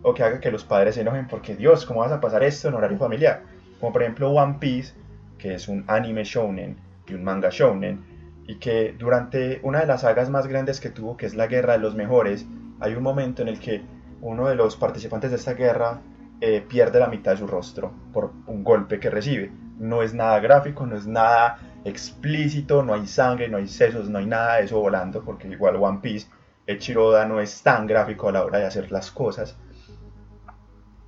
o 0.01 0.13
que 0.13 0.23
haga 0.23 0.39
que 0.39 0.51
los 0.51 0.63
padres 0.63 0.95
se 0.95 1.01
enojen 1.01 1.27
porque 1.27 1.55
Dios, 1.55 1.85
¿cómo 1.85 2.01
vas 2.01 2.11
a 2.11 2.21
pasar 2.21 2.43
esto 2.43 2.67
en 2.67 2.75
horario 2.75 2.97
familiar? 2.97 3.43
Como 3.79 3.93
por 3.93 4.01
ejemplo 4.03 4.31
One 4.31 4.57
Piece, 4.59 4.93
que 5.37 5.55
es 5.55 5.67
un 5.67 5.83
anime 5.87 6.23
shounen 6.23 6.77
y 7.07 7.13
un 7.13 7.23
manga 7.23 7.49
shounen, 7.51 8.17
y 8.47 8.55
que 8.55 8.95
durante 8.97 9.59
una 9.63 9.81
de 9.81 9.87
las 9.87 10.01
sagas 10.01 10.29
más 10.29 10.47
grandes 10.47 10.79
que 10.79 10.89
tuvo, 10.89 11.17
que 11.17 11.25
es 11.25 11.35
la 11.35 11.47
Guerra 11.47 11.73
de 11.73 11.79
los 11.79 11.95
Mejores, 11.95 12.45
hay 12.79 12.93
un 12.93 13.03
momento 13.03 13.41
en 13.41 13.49
el 13.49 13.59
que 13.59 13.81
uno 14.21 14.47
de 14.47 14.55
los 14.55 14.75
participantes 14.75 15.31
de 15.31 15.37
esta 15.37 15.53
guerra 15.53 16.01
eh, 16.39 16.63
pierde 16.67 16.99
la 16.99 17.07
mitad 17.07 17.31
de 17.31 17.37
su 17.37 17.47
rostro 17.47 17.91
por 18.13 18.31
un 18.47 18.63
golpe 18.63 18.99
que 18.99 19.09
recibe. 19.09 19.51
No 19.77 20.01
es 20.01 20.13
nada 20.13 20.39
gráfico, 20.39 20.85
no 20.85 20.95
es 20.95 21.05
nada 21.05 21.59
explícito, 21.87 22.83
no 22.83 22.93
hay 22.93 23.07
sangre, 23.07 23.49
no 23.49 23.57
hay 23.57 23.67
sesos, 23.67 24.09
no 24.09 24.19
hay 24.19 24.25
nada 24.25 24.57
de 24.57 24.65
eso 24.65 24.79
volando, 24.79 25.23
porque 25.23 25.47
igual 25.47 25.77
One 25.77 25.99
Piece, 26.01 26.27
Echiroda 26.65 27.25
no 27.25 27.39
es 27.39 27.61
tan 27.63 27.87
gráfico 27.87 28.29
a 28.29 28.31
la 28.31 28.43
hora 28.43 28.59
de 28.59 28.65
hacer 28.65 28.91
las 28.91 29.11
cosas. 29.11 29.57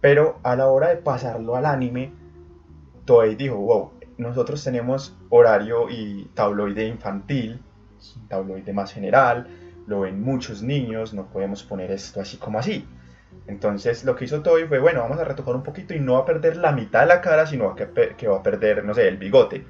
Pero 0.01 0.39
a 0.43 0.55
la 0.55 0.67
hora 0.67 0.89
de 0.89 0.97
pasarlo 0.97 1.55
al 1.55 1.65
anime, 1.65 2.13
Toei 3.05 3.35
dijo, 3.35 3.57
wow, 3.57 3.91
nosotros 4.17 4.63
tenemos 4.63 5.15
horario 5.29 5.89
y 5.89 6.29
tabloide 6.33 6.85
infantil, 6.85 7.61
tabloide 8.27 8.71
más 8.71 8.93
general, 8.93 9.47
lo 9.87 10.01
ven 10.01 10.21
muchos 10.21 10.61
niños, 10.61 11.13
no 11.13 11.25
podemos 11.25 11.63
poner 11.63 11.91
esto 11.91 12.21
así 12.21 12.37
como 12.37 12.59
así. 12.59 12.87
Entonces 13.47 14.03
lo 14.05 14.15
que 14.15 14.25
hizo 14.25 14.41
Toby 14.41 14.65
fue, 14.65 14.79
bueno, 14.79 15.01
vamos 15.01 15.19
a 15.19 15.23
retocar 15.23 15.55
un 15.55 15.63
poquito 15.63 15.93
y 15.93 15.99
no 15.99 16.13
va 16.13 16.19
a 16.19 16.25
perder 16.25 16.57
la 16.57 16.71
mitad 16.71 17.01
de 17.01 17.07
la 17.07 17.21
cara, 17.21 17.47
sino 17.47 17.75
que, 17.75 17.87
que 18.15 18.27
va 18.27 18.37
a 18.37 18.43
perder, 18.43 18.85
no 18.85 18.93
sé, 18.93 19.07
el 19.07 19.17
bigote. 19.17 19.65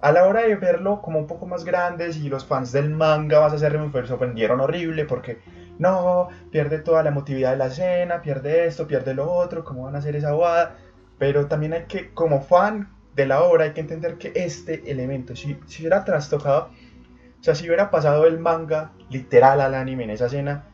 A 0.00 0.12
la 0.12 0.26
hora 0.26 0.42
de 0.42 0.56
verlo 0.56 1.02
como 1.02 1.18
un 1.18 1.26
poco 1.26 1.46
más 1.46 1.64
grandes 1.64 2.16
y 2.16 2.30
los 2.30 2.46
fans 2.46 2.72
del 2.72 2.88
manga 2.88 3.38
vas 3.38 3.52
a 3.52 3.58
ser 3.58 3.78
se 3.92 4.06
sorprendieron 4.06 4.60
horrible 4.60 5.04
porque 5.04 5.38
no, 5.78 6.28
pierde 6.50 6.78
toda 6.78 7.02
la 7.02 7.10
emotividad 7.10 7.50
de 7.52 7.58
la 7.58 7.66
escena, 7.66 8.22
pierde 8.22 8.66
esto, 8.66 8.86
pierde 8.86 9.14
lo 9.14 9.30
otro, 9.30 9.62
cómo 9.62 9.84
van 9.84 9.96
a 9.96 9.98
hacer 9.98 10.16
esa 10.16 10.32
boda. 10.32 10.76
Pero 11.18 11.46
también 11.46 11.74
hay 11.74 11.84
que, 11.84 12.14
como 12.14 12.40
fan 12.40 12.90
de 13.14 13.26
la 13.26 13.42
obra, 13.42 13.64
hay 13.64 13.72
que 13.72 13.80
entender 13.82 14.16
que 14.16 14.32
este 14.34 14.90
elemento, 14.90 15.36
si, 15.36 15.58
si 15.66 15.82
hubiera 15.82 16.04
trastocado, 16.04 16.70
o 17.38 17.42
sea, 17.42 17.54
si 17.54 17.66
hubiera 17.66 17.90
pasado 17.90 18.26
el 18.26 18.38
manga 18.38 18.92
literal 19.10 19.60
al 19.60 19.74
anime 19.74 20.04
en 20.04 20.10
esa 20.10 20.26
escena, 20.26 20.64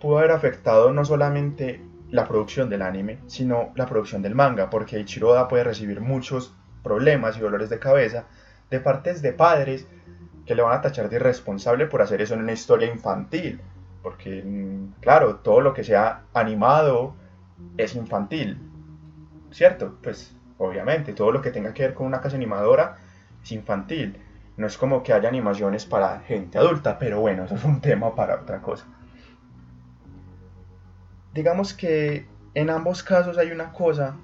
pudo 0.00 0.18
haber 0.18 0.30
afectado 0.30 0.92
no 0.92 1.04
solamente 1.04 1.80
la 2.10 2.26
producción 2.28 2.70
del 2.70 2.82
anime, 2.82 3.18
sino 3.26 3.72
la 3.74 3.86
producción 3.86 4.22
del 4.22 4.36
manga, 4.36 4.70
porque 4.70 5.00
Ichiro 5.00 5.30
Oda 5.30 5.48
puede 5.48 5.64
recibir 5.64 6.00
muchos 6.00 6.54
problemas 6.84 7.36
y 7.36 7.40
dolores 7.40 7.68
de 7.68 7.80
cabeza 7.80 8.26
de 8.70 8.80
partes 8.80 9.22
de 9.22 9.32
padres 9.32 9.86
que 10.44 10.54
le 10.54 10.62
van 10.62 10.78
a 10.78 10.80
tachar 10.80 11.08
de 11.08 11.16
irresponsable 11.16 11.86
por 11.86 12.02
hacer 12.02 12.20
eso 12.20 12.34
en 12.34 12.40
una 12.40 12.52
historia 12.52 12.90
infantil, 12.92 13.60
porque 14.02 14.42
mm, 14.42 15.00
claro, 15.00 15.36
todo 15.36 15.60
lo 15.60 15.74
que 15.74 15.84
sea 15.84 16.22
animado 16.34 17.14
es 17.76 17.94
infantil, 17.94 18.58
¿cierto? 19.50 19.98
Pues 20.02 20.36
obviamente, 20.58 21.12
todo 21.12 21.32
lo 21.32 21.42
que 21.42 21.50
tenga 21.50 21.74
que 21.74 21.82
ver 21.82 21.94
con 21.94 22.06
una 22.06 22.20
casa 22.20 22.36
animadora 22.36 22.98
es 23.42 23.52
infantil. 23.52 24.18
No 24.56 24.66
es 24.66 24.78
como 24.78 25.02
que 25.02 25.12
haya 25.12 25.28
animaciones 25.28 25.84
para 25.84 26.20
gente 26.20 26.58
adulta, 26.58 26.98
pero 26.98 27.20
bueno, 27.20 27.44
eso 27.44 27.56
es 27.56 27.64
un 27.64 27.80
tema 27.82 28.14
para 28.14 28.36
otra 28.36 28.60
cosa 28.62 28.86
digamos 31.36 31.74
que 31.74 32.26
en 32.54 32.70
ambos 32.70 33.02
casos 33.02 33.38
hay 33.38 33.52
una 33.52 33.70
cosa 33.72 34.16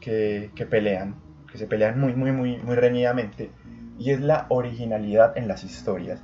que, 0.00 0.50
pelean, 0.68 1.14
que 1.50 1.58
se 1.58 1.66
pelean 1.66 2.00
muy, 2.00 2.14
muy, 2.14 2.32
muy, 2.32 2.56
muy 2.58 2.74
reñidamente, 2.74 3.50
y 3.98 4.10
es 4.10 4.20
la 4.20 4.46
originalidad 4.48 5.36
en 5.36 5.48
las 5.48 5.64
historias. 5.64 6.22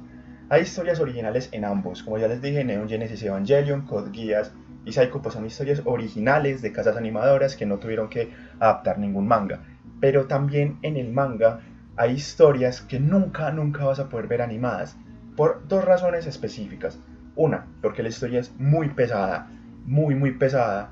Hay 0.49 0.63
historias 0.63 1.01
originales 1.01 1.49
en 1.53 1.65
ambos, 1.65 2.03
como 2.03 2.19
ya 2.19 2.29
les 2.29 2.43
dije, 2.43 2.65
Neon 2.65 2.89
Genesis 2.89 3.23
Evangelion, 3.23 3.83
Code 3.83 4.11
Geass 4.13 4.53
y 4.85 4.93
Psycho 4.93 5.23
pues 5.23 5.35
son 5.35 5.47
historias 5.47 5.83
originales 5.85 6.63
de 6.63 6.73
casas 6.73 6.97
animadoras 6.97 7.55
que 7.55 7.67
no 7.67 7.79
tuvieron 7.79 8.09
que 8.09 8.33
adaptar 8.59 8.99
ningún 8.99 9.29
manga. 9.29 9.63
Pero 10.01 10.27
también 10.27 10.79
en 10.83 10.97
el 10.97 11.13
manga 11.13 11.61
hay 11.97 12.13
historias 12.13 12.81
que 12.81 12.99
nunca, 12.99 13.51
nunca 13.53 13.85
vas 13.85 14.01
a 14.01 14.09
poder 14.09 14.27
ver 14.27 14.43
animadas, 14.43 14.97
por 15.37 15.67
dos 15.69 15.85
razones 15.85 16.27
específicas. 16.27 16.99
Una, 17.37 17.67
porque 17.81 18.03
la 18.03 18.09
historia 18.09 18.41
es 18.41 18.53
muy 18.59 18.89
pesada, 18.89 19.49
muy, 19.85 20.15
muy 20.15 20.33
pesada. 20.33 20.91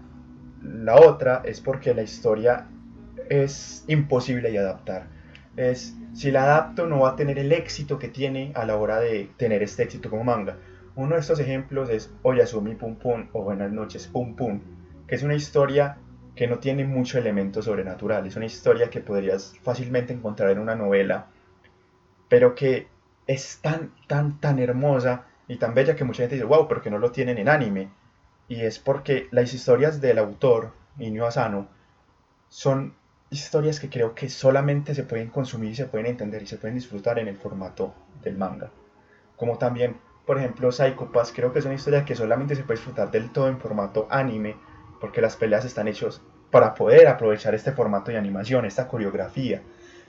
La 0.63 0.97
otra 0.97 1.43
es 1.45 1.61
porque 1.61 1.95
la 1.95 2.03
historia 2.03 2.67
es 3.29 3.85
imposible 3.89 4.51
de 4.51 4.59
adaptar. 4.59 5.18
Es, 5.59 5.97
si 6.15 6.31
la 6.31 6.45
adapto 6.45 6.87
no 6.87 7.01
va 7.01 7.11
a 7.11 7.17
tener 7.17 7.39
el 7.39 7.53
éxito 7.53 7.99
que 7.99 8.09
tiene 8.09 8.53
a 8.55 8.65
la 8.65 8.77
hora 8.77 9.01
de 9.01 9.31
tener 9.37 9.63
este 9.63 9.83
éxito 9.83 10.09
como 10.09 10.25
manga. 10.25 10.57
Uno 10.95 11.15
de 11.15 11.21
estos 11.21 11.41
ejemplos 11.41 11.91
es 11.91 12.13
Oyasumi 12.23 12.75
Pum 12.75 12.97
Pum 12.97 13.29
o 13.33 13.43
Buenas 13.43 13.73
noches 13.73 14.07
Pum 14.07 14.37
Pum, 14.37 14.61
que 15.07 15.15
es 15.17 15.23
una 15.23 15.35
historia 15.35 15.99
que 16.35 16.47
no 16.47 16.59
tiene 16.59 16.85
mucho 16.85 17.19
elemento 17.19 17.61
sobrenatural, 17.63 18.27
es 18.27 18.37
una 18.37 18.47
historia 18.47 18.89
que 18.89 19.01
podrías 19.01 19.57
fácilmente 19.63 20.13
encontrar 20.13 20.51
en 20.51 20.61
una 20.61 20.77
novela, 20.77 21.27
pero 22.29 22.55
que 22.55 22.87
es 23.27 23.59
tan, 23.61 23.93
tan, 24.07 24.41
tan 24.41 24.61
hermosa 24.61 25.27
y 25.49 25.57
tan 25.57 25.75
bella 25.75 25.97
que 25.97 26.05
mucha 26.05 26.23
gente 26.23 26.37
dice, 26.37 26.47
wow, 26.47 26.69
¿por 26.69 26.81
qué 26.81 26.91
no 26.91 26.99
lo 26.99 27.11
tienen 27.11 27.39
en 27.39 27.49
anime? 27.49 27.89
y 28.49 28.63
es 28.63 28.79
porque 28.79 29.29
las 29.31 29.53
historias 29.53 30.01
del 30.01 30.19
autor, 30.19 30.73
Niño 30.97 31.27
Asano, 31.27 31.69
son 32.49 32.95
historias 33.31 33.79
que 33.79 33.91
creo 33.91 34.15
que 34.15 34.29
solamente 34.29 34.95
se 34.95 35.05
pueden 35.05 35.29
consumir 35.29 35.77
se 35.77 35.87
pueden 35.87 36.07
entender 36.07 36.43
y 36.43 36.47
se 36.47 36.57
pueden 36.57 36.77
disfrutar 36.77 37.19
en 37.19 37.29
el 37.29 37.37
formato 37.37 37.95
del 38.23 38.37
manga. 38.39 38.71
Como 39.37 39.59
también, 39.59 39.97
por 40.27 40.39
ejemplo, 40.39 40.73
Psycho 40.73 41.13
Pass, 41.13 41.33
creo 41.35 41.53
que 41.53 41.59
es 41.59 41.65
una 41.65 41.75
historia 41.75 42.05
que 42.05 42.17
solamente 42.17 42.57
se 42.57 42.63
puede 42.63 42.79
disfrutar 42.79 43.11
del 43.11 43.31
todo 43.31 43.49
en 43.49 43.59
formato 43.61 44.07
anime, 44.11 44.57
porque 45.01 45.21
las 45.21 45.37
peleas 45.37 45.65
están 45.65 45.89
hechas 45.89 46.21
para 46.51 46.75
poder 46.75 47.07
aprovechar 47.07 47.55
este 47.55 47.73
formato 47.73 48.11
de 48.11 48.19
animación, 48.19 48.65
esta 48.65 48.89
coreografía, 48.89 49.63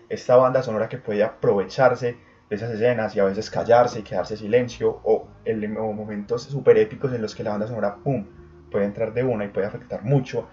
esta 0.07 0.35
banda 0.35 0.63
sonora 0.63 0.89
que 0.89 0.97
puede 0.97 1.23
aprovecharse 1.23 2.17
de 2.49 2.55
esas 2.55 2.71
escenas 2.71 3.15
y 3.15 3.19
a 3.19 3.25
veces 3.25 3.51
callarse 3.51 3.99
y 3.99 4.03
quedarse 4.03 4.35
silencio 4.35 4.99
o, 5.03 5.27
en 5.45 5.73
momentos 5.73 6.43
súper 6.43 6.77
épicos 6.77 7.13
en 7.13 7.21
los 7.21 7.35
que 7.35 7.43
la 7.43 7.51
banda 7.51 7.67
sonora, 7.67 7.97
¡pum!, 7.97 8.25
puede 8.71 8.85
entrar 8.85 9.13
de 9.13 9.23
una 9.23 9.45
y 9.45 9.49
puede 9.49 9.67
afectar 9.67 10.03
mucho 10.03 10.47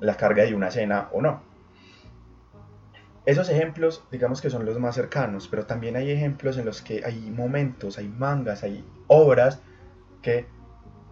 la 0.00 0.16
carga 0.16 0.44
de 0.44 0.54
una 0.54 0.68
escena 0.68 1.08
o 1.12 1.20
no. 1.20 1.51
Esos 3.24 3.48
ejemplos, 3.48 4.04
digamos 4.10 4.40
que 4.40 4.50
son 4.50 4.66
los 4.66 4.80
más 4.80 4.96
cercanos, 4.96 5.46
pero 5.48 5.64
también 5.64 5.94
hay 5.94 6.10
ejemplos 6.10 6.58
en 6.58 6.64
los 6.64 6.82
que 6.82 7.04
hay 7.04 7.30
momentos, 7.30 7.98
hay 7.98 8.08
mangas, 8.08 8.64
hay 8.64 8.84
obras 9.06 9.62
que 10.22 10.46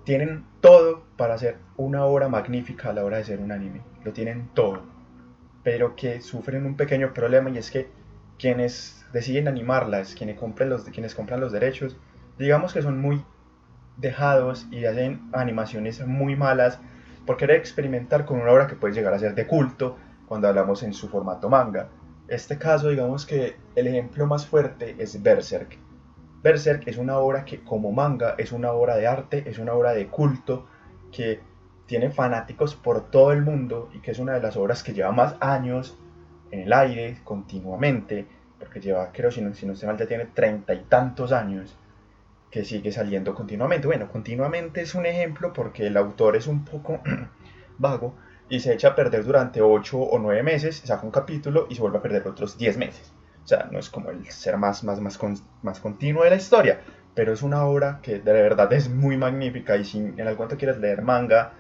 tienen 0.05 0.45
todo 0.61 1.05
para 1.17 1.35
hacer 1.35 1.59
una 1.77 2.05
obra 2.05 2.29
magnífica 2.29 2.91
a 2.91 2.93
la 2.93 3.05
hora 3.05 3.19
de 3.19 3.25
ser 3.25 3.39
un 3.39 3.53
anime. 3.53 3.83
Lo 4.03 4.13
tienen 4.13 4.49
todo, 4.55 4.83
pero 5.63 5.95
que 5.95 6.21
sufren 6.21 6.67
un 6.67 6.77
pequeño 6.77 7.15
problema 7.15 7.49
y 7.51 7.59
es 7.59 7.71
que 7.71 7.89
quienes 8.41 9.07
deciden 9.13 9.47
animarlas, 9.47 10.17
quienes 10.17 10.37
compran 10.37 10.69
los, 10.69 10.83
quienes 10.85 11.15
compran 11.15 11.41
los 11.41 11.53
derechos, 11.53 11.97
digamos 12.39 12.73
que 12.73 12.83
son 12.83 13.01
muy 13.01 13.25
dejados 13.99 14.67
y 14.73 14.85
hacen 14.85 15.29
animaciones 15.33 16.05
muy 16.05 16.35
malas 16.35 16.81
por 17.25 17.37
querer 17.37 17.57
experimentar 17.57 18.25
con 18.25 18.41
una 18.41 18.51
obra 18.51 18.67
que 18.67 18.75
puede 18.75 18.95
llegar 18.95 19.15
a 19.15 19.19
ser 19.21 19.37
de 19.37 19.47
culto 19.47 19.97
cuando 20.27 20.49
hablamos 20.49 20.83
en 20.83 20.93
su 20.93 21.09
formato 21.09 21.49
manga. 21.49 21.89
Este 22.31 22.59
caso, 22.59 22.91
digamos 22.91 23.27
que 23.27 23.57
el 23.75 23.89
ejemplo 23.89 24.25
más 24.25 24.47
fuerte 24.47 24.95
es 25.01 25.21
Berserk. 25.21 25.77
Berserk 26.45 26.87
es 26.87 26.97
una 26.97 27.19
obra 27.19 27.45
que 27.45 27.65
como 27.65 27.91
manga 27.91 28.37
es 28.39 28.53
una 28.53 28.71
obra 28.71 28.95
de 28.95 29.09
arte, 29.09 29.43
es 29.47 29.59
una 29.59 29.73
obra 29.73 29.95
de 29.95 30.07
culto 30.07 30.69
que 31.11 31.41
tiene 31.87 32.11
fanáticos 32.11 32.77
por 32.77 33.11
todo 33.11 33.33
el 33.33 33.43
mundo 33.43 33.91
y 33.93 33.99
que 33.99 34.13
es 34.13 34.21
una 34.21 34.35
de 34.35 34.41
las 34.41 34.57
obras 34.57 34.85
que 34.85 34.93
lleva 34.93 35.11
más 35.11 35.35
años 35.41 35.99
en 36.53 36.61
el 36.61 36.73
aire 36.73 37.19
continuamente, 37.25 38.29
porque 38.61 38.79
lleva, 38.79 39.11
creo, 39.11 39.33
si 39.33 39.41
no, 39.41 39.53
si 39.53 39.67
no 39.67 39.75
mal, 39.85 39.99
ya 39.99 40.07
tiene 40.07 40.27
treinta 40.27 40.73
y 40.73 40.85
tantos 40.85 41.33
años 41.33 41.77
que 42.49 42.65
sigue 42.65 42.93
saliendo 42.93 43.35
continuamente. 43.35 43.89
Bueno, 43.89 44.09
continuamente 44.09 44.83
es 44.83 44.95
un 44.95 45.05
ejemplo 45.05 45.53
porque 45.53 45.89
el 45.89 45.97
autor 45.97 46.37
es 46.37 46.47
un 46.47 46.65
poco 46.65 47.01
vago 47.79 48.15
y 48.51 48.61
se 48.61 48.75
echa 48.75 48.89
a 48.89 48.95
perder 48.95 49.25
durante 49.25 49.63
ocho 49.63 49.99
o 49.99 50.19
nueve 50.19 50.43
meses, 50.43 50.83
saca 50.85 51.07
un 51.07 51.11
capítulo 51.11 51.67
y 51.71 51.77
se 51.77 51.81
vuelve 51.81 51.99
a 51.99 52.03
perder 52.03 52.29
otros 52.29 52.59
diez 52.59 52.77
meses. 52.77 53.13
O 53.45 53.49
sea, 53.49 53.69
no 53.71 53.79
es 53.79 53.89
como 53.89 54.11
el 54.11 54.31
ser 54.31 54.59
más, 54.59 54.85
más, 54.85 55.01
más, 55.01 55.19
más 55.63 55.81
continuo 55.81 56.25
de 56.25 56.31
la 56.31 56.37
historia, 56.37 56.81
pero 57.15 57.33
es 57.33 57.43
una 57.43 57.65
obra 57.65 58.01
que 58.03 58.19
de 58.19 58.33
verdad 58.33 58.71
es 58.75 58.91
muy 58.91 59.17
magnífica 59.17 59.79
y 59.79 59.85
si 59.85 59.99
en 59.99 60.21
algún 60.21 60.37
momento 60.37 60.59
quieres 60.59 60.79
leer 60.79 61.01
manga, 61.01 61.55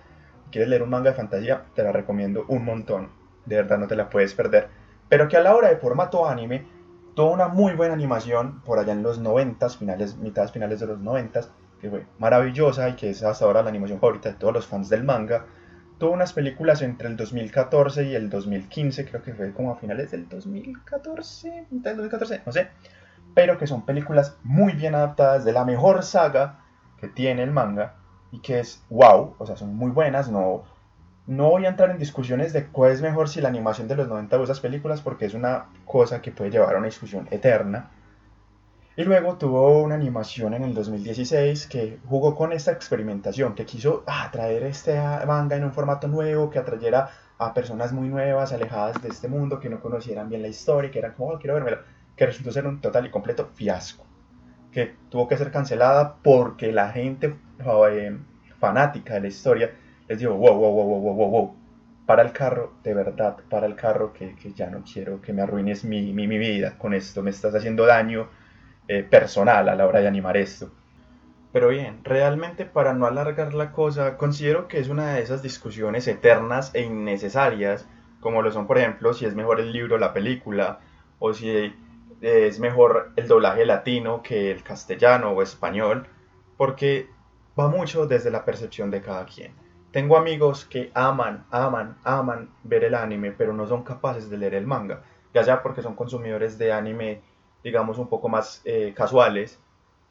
quieres 0.50 0.68
leer 0.68 0.82
un 0.82 0.90
manga 0.90 1.11
de 1.11 1.16
fantasía, 1.16 1.64
te 1.75 1.82
la 1.82 1.92
recomiendo 1.92 2.44
un 2.49 2.64
montón. 2.64 3.09
De 3.47 3.56
verdad 3.56 3.78
no 3.78 3.87
te 3.87 3.97
la 3.97 4.11
puedes 4.11 4.35
perder 4.35 4.68
pero 5.11 5.28
que 5.28 5.37
a 5.37 5.42
la 5.42 5.54
hora 5.54 5.68
de 5.68 5.76
formato 5.76 6.26
anime 6.26 6.64
tuvo 7.14 7.32
una 7.32 7.49
muy 7.49 7.75
buena 7.75 7.92
animación 7.92 8.62
por 8.62 8.78
allá 8.78 8.92
en 8.92 9.02
los 9.02 9.18
90, 9.18 9.68
finales, 9.70 10.16
mitades 10.16 10.52
finales 10.52 10.78
de 10.78 10.87
los 10.87 11.00
90, 11.00 11.40
que 11.80 11.90
fue 11.90 12.06
maravillosa 12.18 12.88
y 12.88 12.94
que 12.94 13.11
es 13.11 13.23
hasta 13.25 13.44
ahora 13.44 13.64
la 13.64 13.70
animación 13.70 13.99
favorita 13.99 14.30
de 14.30 14.37
todos 14.37 14.54
los 14.54 14.66
fans 14.68 14.88
del 14.88 15.02
manga. 15.02 15.47
Tuvo 16.00 16.12
unas 16.12 16.33
películas 16.33 16.83
entre 16.83 17.09
el 17.09 17.16
2014 17.16 18.04
y 18.04 18.14
el 18.14 18.30
2015, 18.30 19.04
creo 19.04 19.23
que 19.23 19.35
fue 19.35 19.52
como 19.52 19.73
a 19.73 19.76
finales 19.76 20.11
del 20.11 20.28
2014, 20.28 21.66
mitad 21.71 21.90
del 21.90 21.99
2014, 21.99 22.42
no 22.47 22.52
sé, 22.52 22.69
pero 23.35 23.59
que 23.59 23.66
son 23.66 23.85
películas 23.85 24.37
muy 24.42 24.73
bien 24.73 24.95
adaptadas 24.95 25.45
de 25.45 25.52
la 25.52 25.64
mejor 25.64 26.02
saga 26.02 26.64
que 26.99 27.07
tiene 27.07 27.42
el 27.42 27.50
manga 27.52 27.97
y 28.33 28.40
que 28.40 28.61
es 28.61 28.83
wow, 28.88 29.37
o 29.38 29.47
sea, 29.47 29.57
son 29.57 29.76
muy 29.76 29.90
buenas, 29.90 30.30
no 30.30 30.64
no 31.26 31.50
voy 31.50 31.64
a 31.66 31.69
entrar 31.69 31.90
en 31.90 31.99
discusiones 31.99 32.52
de 32.52 32.66
cuál 32.66 32.90
es 32.90 33.02
mejor 33.02 33.28
si 33.28 33.40
la 33.40 33.49
animación 33.49 33.87
de 33.87 33.95
los 33.95 34.09
90 34.09 34.37
o 34.37 34.42
esas 34.42 34.59
películas, 34.59 35.00
porque 35.00 35.26
es 35.26 35.35
una 35.35 35.66
cosa 35.85 36.21
que 36.21 36.33
puede 36.33 36.50
llevar 36.50 36.75
a 36.75 36.78
una 36.78 36.87
discusión 36.87 37.28
eterna. 37.30 37.90
Y 39.00 39.04
luego 39.04 39.38
tuvo 39.38 39.80
una 39.80 39.95
animación 39.95 40.52
en 40.52 40.62
el 40.62 40.75
2016 40.75 41.69
que 41.69 41.99
jugó 42.07 42.37
con 42.37 42.52
esta 42.52 42.73
experimentación, 42.73 43.54
que 43.54 43.64
quiso 43.64 44.04
ah, 44.07 44.28
traer 44.30 44.62
este 44.64 44.95
manga 45.26 45.57
en 45.57 45.64
un 45.64 45.73
formato 45.73 46.07
nuevo, 46.07 46.50
que 46.50 46.59
atrayera 46.59 47.09
a 47.38 47.54
personas 47.54 47.95
muy 47.95 48.11
nuevas, 48.11 48.52
alejadas 48.52 49.00
de 49.00 49.09
este 49.09 49.26
mundo, 49.26 49.59
que 49.59 49.71
no 49.71 49.80
conocieran 49.80 50.28
bien 50.28 50.42
la 50.42 50.49
historia, 50.49 50.90
que 50.90 50.99
eran 50.99 51.14
como, 51.14 51.30
oh, 51.30 51.38
quiero 51.38 51.54
verme, 51.54 51.78
que 52.14 52.26
resultó 52.26 52.52
ser 52.52 52.66
un 52.66 52.83
total 52.83 53.07
y 53.07 53.11
completo 53.11 53.49
fiasco, 53.54 54.04
que 54.71 54.97
tuvo 55.09 55.26
que 55.26 55.38
ser 55.38 55.50
cancelada 55.50 56.16
porque 56.23 56.71
la 56.71 56.90
gente 56.90 57.35
eh, 57.90 58.19
fanática 58.59 59.14
de 59.14 59.21
la 59.23 59.28
historia 59.28 59.71
les 60.09 60.19
digo, 60.19 60.35
wow, 60.35 60.54
wow, 60.54 60.73
wow, 60.75 61.00
wow, 61.00 61.14
wow, 61.14 61.30
wow, 61.30 61.57
para 62.04 62.21
el 62.21 62.33
carro, 62.33 62.75
de 62.83 62.92
verdad, 62.92 63.38
para 63.49 63.66
el 63.66 63.76
carro, 63.76 64.12
que, 64.12 64.35
que 64.37 64.52
ya 64.52 64.69
no 64.69 64.85
quiero 64.85 65.23
que 65.23 65.33
me 65.33 65.40
arruines 65.40 65.85
mi, 65.85 66.12
mi, 66.12 66.28
mi, 66.28 66.37
vida 66.37 66.76
con 66.76 66.92
esto, 66.92 67.23
me 67.23 67.30
estás 67.30 67.54
haciendo 67.54 67.87
daño 67.87 68.28
eh, 68.92 69.04
personal 69.04 69.68
a 69.68 69.76
la 69.76 69.87
hora 69.87 70.00
de 70.00 70.09
animar 70.09 70.37
esto. 70.37 70.68
Pero 71.52 71.68
bien, 71.68 72.00
realmente 72.02 72.64
para 72.64 72.92
no 72.92 73.06
alargar 73.06 73.54
la 73.54 73.70
cosa, 73.70 74.16
considero 74.16 74.66
que 74.66 74.80
es 74.80 74.88
una 74.88 75.14
de 75.14 75.23
esas 75.23 75.44
discusiones 75.44 76.09
eternas 76.09 76.75
e 76.75 76.82
innecesarias, 76.82 77.87
como 78.18 78.42
lo 78.42 78.50
son, 78.50 78.66
por 78.66 78.78
ejemplo, 78.78 79.14
si 79.14 79.26
es 79.26 79.37
mejor 79.37 79.61
el 79.61 79.73
libro 79.73 79.94
o 79.94 79.99
la 79.99 80.12
película, 80.12 80.80
o 81.20 81.32
si 81.32 81.73
es 82.20 82.59
mejor 82.59 83.12
el 83.14 83.28
doblaje 83.28 83.64
latino 83.64 84.25
que 84.25 84.50
el 84.50 84.64
castellano 84.64 85.30
o 85.30 85.40
español, 85.40 86.09
porque 86.56 87.09
va 87.56 87.68
mucho 87.68 88.09
desde 88.09 88.32
la 88.32 88.44
percepción 88.44 88.90
de 88.90 89.02
cada 89.02 89.25
quien. 89.25 89.52
Tengo 89.92 90.16
amigos 90.16 90.64
que 90.64 90.90
aman, 90.94 91.47
aman, 91.52 91.97
aman 92.02 92.50
ver 92.64 92.82
el 92.82 92.97
anime, 92.97 93.30
pero 93.30 93.52
no 93.52 93.68
son 93.68 93.85
capaces 93.85 94.28
de 94.28 94.37
leer 94.37 94.54
el 94.54 94.66
manga, 94.66 95.04
ya 95.32 95.44
sea 95.44 95.62
porque 95.62 95.80
son 95.80 95.94
consumidores 95.94 96.59
de 96.59 96.73
anime, 96.73 97.23
digamos, 97.62 97.99
un 97.99 98.09
poco 98.09 98.29
más 98.29 98.62
eh, 98.64 98.93
casuales, 98.97 99.61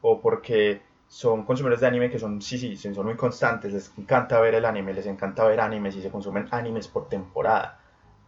o 0.02 0.20
porque 0.20 0.82
son 1.08 1.44
consumidores 1.44 1.80
de 1.80 1.88
anime 1.88 2.10
que 2.10 2.18
son, 2.18 2.40
sí, 2.40 2.58
sí, 2.58 2.76
son 2.76 3.04
muy 3.06 3.16
constantes, 3.16 3.72
les 3.72 3.92
encanta 3.98 4.40
ver 4.40 4.54
el 4.54 4.64
anime, 4.64 4.94
les 4.94 5.06
encanta 5.06 5.44
ver 5.44 5.60
animes 5.60 5.96
y 5.96 6.02
se 6.02 6.10
consumen 6.10 6.46
animes 6.52 6.88
por 6.88 7.08
temporada, 7.08 7.80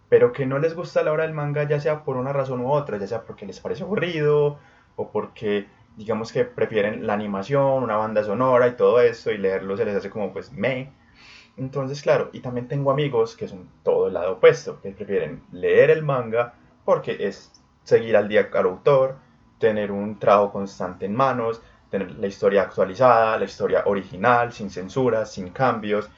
pero 0.08 0.32
que 0.32 0.46
no 0.46 0.58
les 0.58 0.74
gusta 0.74 1.02
la 1.02 1.12
hora 1.12 1.22
del 1.24 1.32
manga, 1.32 1.64
ya 1.64 1.80
sea 1.80 2.04
por 2.04 2.16
una 2.16 2.32
razón 2.32 2.60
u 2.60 2.72
otra, 2.72 2.98
ya 2.98 3.06
sea 3.06 3.22
porque 3.22 3.46
les 3.46 3.60
parece 3.60 3.84
aburrido, 3.84 4.58
o 4.96 5.10
porque 5.10 5.66
digamos 5.96 6.32
que 6.32 6.44
prefieren 6.44 7.06
la 7.06 7.14
animación, 7.14 7.82
una 7.82 7.96
banda 7.96 8.24
sonora 8.24 8.68
y 8.68 8.76
todo 8.76 9.00
eso, 9.00 9.30
y 9.30 9.38
leerlo 9.38 9.76
se 9.76 9.84
les 9.84 9.96
hace 9.96 10.10
como 10.10 10.32
pues 10.32 10.52
me. 10.52 10.92
Entonces, 11.56 12.02
claro, 12.02 12.30
y 12.32 12.40
también 12.40 12.66
tengo 12.66 12.90
amigos 12.90 13.36
que 13.36 13.46
son 13.46 13.68
todo 13.82 14.08
el 14.08 14.14
lado 14.14 14.32
opuesto, 14.32 14.80
que 14.80 14.90
prefieren 14.90 15.42
leer 15.52 15.90
el 15.90 16.02
manga 16.02 16.54
porque 16.84 17.16
es 17.26 17.61
seguir 17.84 18.16
al 18.16 18.28
día 18.28 18.48
al 18.52 18.66
autor, 18.66 19.16
tener 19.58 19.92
un 19.92 20.18
trabajo 20.18 20.52
constante 20.52 21.06
en 21.06 21.14
manos, 21.14 21.62
tener 21.90 22.12
la 22.12 22.26
historia 22.26 22.62
actualizada, 22.62 23.38
la 23.38 23.44
historia 23.44 23.82
original, 23.86 24.52
sin 24.52 24.70
censuras, 24.70 25.32
sin 25.32 25.50
cambios, 25.50 26.10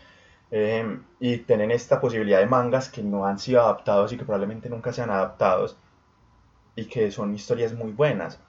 em, 0.51 1.03
y 1.21 1.39
tener 1.39 1.71
esta 1.73 2.01
posibilidad 2.01 2.39
de 2.39 2.47
mangas 2.47 2.89
que 2.89 3.03
no 3.03 3.27
han 3.27 3.39
sido 3.39 3.61
adaptados 3.61 4.13
y 4.13 4.17
que 4.17 4.25
probablemente 4.25 4.71
nunca 4.71 4.93
sean 4.93 5.11
adaptados, 5.11 5.77
y 6.77 6.87
que 6.87 7.11
son 7.11 7.35
historias 7.35 7.73
muy 7.75 7.93
buenas. 7.93 8.41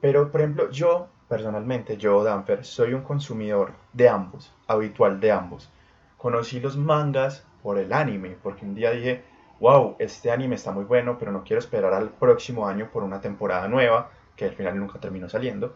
Pero, 0.00 0.30
por 0.30 0.40
ejemplo, 0.40 0.70
yo 0.70 1.08
personalmente, 1.28 1.96
yo, 1.96 2.22
Danfer, 2.22 2.64
soy 2.64 2.94
un 2.94 3.02
consumidor 3.02 3.72
de 3.92 4.08
ambos, 4.08 4.52
habitual 4.66 5.20
de 5.20 5.32
ambos. 5.32 5.70
Conocí 6.16 6.60
los 6.60 6.76
mangas 6.76 7.44
por 7.62 7.78
el 7.78 7.92
anime, 7.92 8.36
porque 8.42 8.64
un 8.64 8.74
día 8.74 8.92
dije, 8.92 9.24
wow, 9.60 9.96
este 9.98 10.30
anime 10.30 10.56
está 10.56 10.72
muy 10.72 10.84
bueno, 10.84 11.16
pero 11.18 11.32
no 11.32 11.44
quiero 11.44 11.60
esperar 11.60 11.94
al 11.94 12.10
próximo 12.10 12.66
año 12.66 12.90
por 12.92 13.02
una 13.02 13.20
temporada 13.20 13.68
nueva, 13.68 14.10
que 14.36 14.46
al 14.46 14.52
final 14.52 14.78
nunca 14.78 15.00
terminó 15.00 15.28
saliendo. 15.28 15.74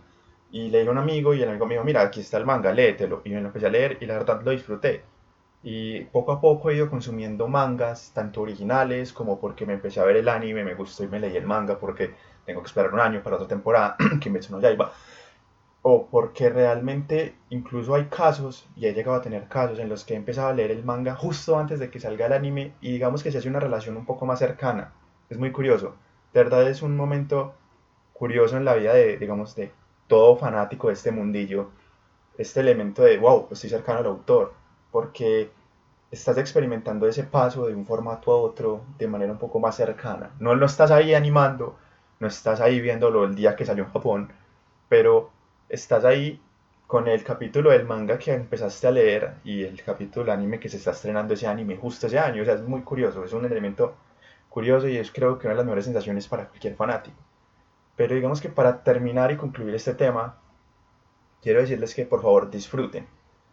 Y 0.50 0.68
leí 0.68 0.86
a 0.86 0.90
un 0.90 0.98
amigo 0.98 1.32
y 1.34 1.42
el 1.42 1.48
amigo 1.48 1.66
me 1.66 1.74
dijo, 1.74 1.84
mira, 1.84 2.02
aquí 2.02 2.20
está 2.20 2.36
el 2.38 2.44
manga, 2.46 2.72
léetelo. 2.72 3.22
Y 3.24 3.30
me 3.30 3.40
lo 3.40 3.48
empecé 3.48 3.66
a 3.66 3.70
leer 3.70 3.98
y 4.00 4.06
la 4.06 4.14
verdad 4.14 4.42
lo 4.42 4.50
disfruté. 4.50 5.04
Y 5.62 6.00
poco 6.06 6.32
a 6.32 6.40
poco 6.40 6.70
he 6.70 6.76
ido 6.76 6.88
consumiendo 6.88 7.46
mangas, 7.46 8.12
tanto 8.14 8.40
originales 8.40 9.12
como 9.12 9.38
porque 9.38 9.66
me 9.66 9.74
empecé 9.74 10.00
a 10.00 10.04
ver 10.04 10.16
el 10.16 10.28
anime, 10.28 10.64
me 10.64 10.74
gustó 10.74 11.04
y 11.04 11.08
me 11.08 11.20
leí 11.20 11.36
el 11.36 11.46
manga 11.46 11.78
porque 11.78 12.14
tengo 12.46 12.62
que 12.62 12.66
esperar 12.66 12.92
un 12.94 13.00
año 13.00 13.22
para 13.22 13.36
otra 13.36 13.48
temporada, 13.48 13.96
que 14.20 14.30
me 14.30 14.40
no 14.50 14.60
ya 14.60 14.70
iba. 14.70 14.90
O 15.82 16.06
porque 16.06 16.50
realmente 16.50 17.34
incluso 17.48 17.94
hay 17.94 18.06
casos, 18.06 18.68
y 18.76 18.86
he 18.86 18.92
llegado 18.92 19.16
a 19.16 19.22
tener 19.22 19.48
casos 19.48 19.78
en 19.78 19.88
los 19.88 20.04
que 20.04 20.14
he 20.14 20.16
empezado 20.16 20.48
a 20.48 20.52
leer 20.52 20.70
el 20.70 20.84
manga 20.84 21.14
justo 21.14 21.58
antes 21.58 21.78
de 21.80 21.90
que 21.90 22.00
salga 22.00 22.26
el 22.26 22.32
anime 22.34 22.74
y 22.80 22.92
digamos 22.92 23.22
que 23.22 23.32
se 23.32 23.38
hace 23.38 23.48
una 23.48 23.60
relación 23.60 23.96
un 23.96 24.04
poco 24.04 24.26
más 24.26 24.38
cercana. 24.38 24.92
Es 25.30 25.38
muy 25.38 25.52
curioso. 25.52 25.96
De 26.34 26.42
verdad 26.42 26.68
es 26.68 26.82
un 26.82 26.96
momento 26.96 27.54
curioso 28.12 28.56
en 28.56 28.64
la 28.64 28.74
vida 28.74 28.92
de, 28.92 29.16
digamos, 29.16 29.56
de 29.56 29.72
todo 30.06 30.36
fanático 30.36 30.88
de 30.88 30.94
este 30.94 31.12
mundillo. 31.12 31.70
Este 32.36 32.60
elemento 32.60 33.02
de, 33.02 33.18
wow, 33.18 33.48
estoy 33.50 33.70
cercano 33.70 34.00
al 34.00 34.06
autor. 34.06 34.52
Porque 34.90 35.50
estás 36.10 36.36
experimentando 36.38 37.06
ese 37.06 37.24
paso 37.24 37.66
de 37.66 37.74
un 37.74 37.86
formato 37.86 38.32
a 38.32 38.36
otro 38.36 38.82
de 38.98 39.08
manera 39.08 39.32
un 39.32 39.38
poco 39.38 39.60
más 39.60 39.76
cercana. 39.76 40.30
No 40.40 40.54
lo 40.54 40.66
estás 40.66 40.90
ahí 40.90 41.14
animando, 41.14 41.76
no 42.18 42.26
estás 42.26 42.60
ahí 42.60 42.80
viéndolo 42.80 43.24
el 43.24 43.34
día 43.34 43.56
que 43.56 43.64
salió 43.64 43.84
en 43.84 43.92
Japón, 43.92 44.32
pero 44.88 45.30
estás 45.70 46.04
ahí 46.04 46.40
con 46.86 47.06
el 47.06 47.22
capítulo 47.22 47.70
del 47.70 47.86
manga 47.86 48.18
que 48.18 48.32
empezaste 48.32 48.88
a 48.88 48.90
leer 48.90 49.34
y 49.44 49.62
el 49.62 49.80
capítulo 49.82 50.26
del 50.26 50.34
anime 50.34 50.58
que 50.58 50.68
se 50.68 50.76
está 50.78 50.90
estrenando 50.90 51.34
ese 51.34 51.46
anime 51.46 51.76
justo 51.76 52.08
ese 52.08 52.18
año. 52.18 52.42
O 52.42 52.44
sea, 52.44 52.54
es 52.54 52.62
muy 52.62 52.82
curioso, 52.82 53.24
es 53.24 53.32
un 53.32 53.44
elemento 53.44 53.94
curioso 54.48 54.88
y 54.88 54.96
es 54.96 55.12
creo 55.12 55.38
que 55.38 55.46
una 55.46 55.54
de 55.54 55.58
las 55.58 55.66
mejores 55.66 55.84
sensaciones 55.84 56.26
para 56.26 56.48
cualquier 56.48 56.74
fanático. 56.74 57.16
Pero 57.94 58.16
digamos 58.16 58.40
que 58.40 58.48
para 58.48 58.82
terminar 58.82 59.30
y 59.30 59.36
concluir 59.36 59.74
este 59.74 59.94
tema, 59.94 60.38
quiero 61.40 61.60
decirles 61.60 61.94
que 61.94 62.06
por 62.06 62.22
favor 62.22 62.50
disfruten. 62.50 63.06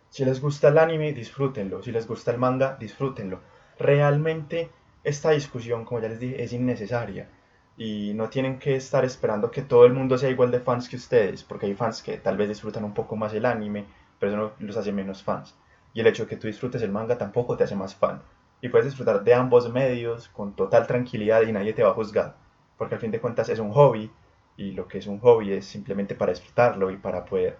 Si 0.09 0.25
les 0.25 0.41
gusta 0.41 0.69
el 0.69 0.79
anime, 0.79 1.13
disfrútenlo. 1.13 1.83
Si 1.83 1.91
les 1.91 2.07
gusta 2.07 2.31
el 2.31 2.39
manga, 2.39 2.75
disfrútenlo. 2.79 3.41
Realmente 3.77 4.71
esta 5.03 5.31
discusión, 5.31 5.85
como 5.85 5.99
ya 6.01 6.09
les 6.09 6.19
dije, 6.19 6.41
es 6.41 6.53
innecesaria 6.53 7.29
y 7.77 8.13
no 8.15 8.29
tienen 8.29 8.57
que 8.57 8.75
estar 8.75 9.05
esperando 9.05 9.51
que 9.51 9.61
todo 9.61 9.85
el 9.85 9.93
mundo 9.93 10.17
sea 10.17 10.31
igual 10.31 10.49
de 10.49 10.59
fans 10.59 10.89
que 10.89 10.95
ustedes, 10.95 11.43
porque 11.43 11.67
hay 11.67 11.75
fans 11.75 12.01
que 12.01 12.17
tal 12.17 12.35
vez 12.35 12.49
disfrutan 12.49 12.83
un 12.83 12.93
poco 12.93 13.15
más 13.15 13.33
el 13.33 13.45
anime, 13.45 13.85
pero 14.19 14.31
eso 14.31 14.41
no 14.59 14.67
los 14.67 14.77
hace 14.77 14.91
menos 14.91 15.23
fans. 15.23 15.55
Y 15.93 16.01
el 16.01 16.07
hecho 16.07 16.23
de 16.23 16.29
que 16.29 16.37
tú 16.37 16.47
disfrutes 16.47 16.81
el 16.81 16.91
manga 16.91 17.17
tampoco 17.17 17.55
te 17.55 17.63
hace 17.63 17.75
más 17.75 17.95
fan. 17.95 18.21
Y 18.61 18.69
puedes 18.69 18.87
disfrutar 18.87 19.23
de 19.23 19.33
ambos 19.35 19.71
medios 19.71 20.27
con 20.29 20.55
total 20.55 20.87
tranquilidad 20.87 21.43
y 21.43 21.51
nadie 21.51 21.73
te 21.73 21.83
va 21.83 21.91
a 21.91 21.93
juzgar, 21.93 22.35
porque 22.77 22.95
al 22.95 23.01
fin 23.01 23.11
de 23.11 23.21
cuentas 23.21 23.49
es 23.49 23.59
un 23.59 23.71
hobby 23.71 24.11
y 24.57 24.71
lo 24.71 24.87
que 24.87 24.97
es 24.97 25.05
un 25.05 25.19
hobby 25.19 25.53
es 25.53 25.65
simplemente 25.65 26.15
para 26.15 26.31
disfrutarlo 26.31 26.89
y 26.89 26.97
para 26.97 27.25
poder 27.25 27.57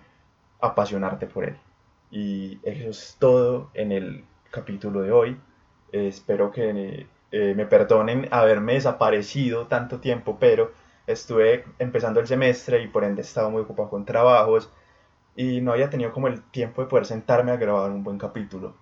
apasionarte 0.60 1.27
por 1.27 1.45
él. 1.45 1.58
Y 2.10 2.60
eso 2.63 2.89
es 2.89 3.17
todo 3.19 3.69
en 3.75 3.91
el 3.91 4.25
capítulo 4.49 5.01
de 5.01 5.12
hoy. 5.12 5.38
espero 5.91 6.51
que 6.51 7.08
eh, 7.31 7.53
me 7.55 7.65
perdonen 7.65 8.27
haberme 8.31 8.73
desaparecido 8.73 9.67
tanto 9.67 9.99
tiempo, 9.99 10.37
pero 10.39 10.71
estuve 11.07 11.65
empezando 11.79 12.19
el 12.19 12.27
semestre 12.27 12.81
y 12.81 12.87
por 12.87 13.03
ende 13.03 13.21
estaba 13.21 13.49
muy 13.49 13.61
ocupado 13.61 13.89
con 13.89 14.05
trabajos 14.05 14.71
y 15.35 15.61
no 15.61 15.71
había 15.71 15.89
tenido 15.89 16.11
como 16.11 16.27
el 16.27 16.41
tiempo 16.51 16.81
de 16.81 16.87
poder 16.87 17.05
sentarme 17.05 17.51
a 17.51 17.57
grabar 17.57 17.91
un 17.91 18.03
buen 18.03 18.17
capítulo. 18.17 18.75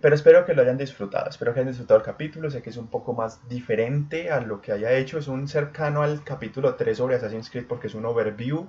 Pero 0.00 0.14
espero 0.14 0.44
que 0.44 0.54
lo 0.54 0.62
hayan 0.62 0.76
disfrutado, 0.76 1.30
espero 1.30 1.54
que 1.54 1.60
hayan 1.60 1.70
disfrutado 1.70 2.00
el 2.00 2.04
capítulo, 2.04 2.50
sé 2.50 2.62
que 2.62 2.70
es 2.70 2.76
un 2.76 2.88
poco 2.88 3.14
más 3.14 3.48
diferente 3.48 4.30
a 4.30 4.40
lo 4.40 4.60
que 4.60 4.72
haya 4.72 4.92
hecho, 4.92 5.18
es 5.18 5.28
un 5.28 5.46
cercano 5.46 6.02
al 6.02 6.24
capítulo 6.24 6.74
3 6.74 6.96
sobre 6.96 7.14
Assassin's 7.14 7.48
Creed 7.48 7.66
porque 7.68 7.86
es 7.86 7.94
un 7.94 8.04
overview, 8.04 8.66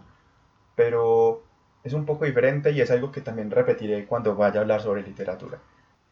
pero 0.76 1.44
es 1.84 1.94
un 1.94 2.06
poco 2.06 2.26
diferente 2.26 2.72
y 2.72 2.82
es 2.82 2.92
algo 2.92 3.12
que 3.12 3.22
también 3.22 3.52
repetiré 3.52 4.06
cuando 4.06 4.36
vaya 4.36 4.60
a 4.60 4.62
hablar 4.62 4.82
sobre 4.82 5.02
literatura. 5.02 5.60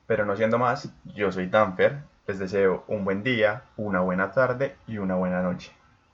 Pero 0.08 0.26
no 0.26 0.36
siendo 0.36 0.58
más, 0.58 0.91
yo 1.06 1.32
soy 1.32 1.47
Danfer, 1.47 2.04
les 2.26 2.40
deseo 2.40 2.86
un 2.88 3.04
buen 3.04 3.22
día, 3.22 3.64
una 3.76 4.00
buena 4.00 4.32
tarde 4.32 4.76
y 4.88 4.98
una 4.98 5.16
buena 5.16 5.42
noche. 5.42 5.72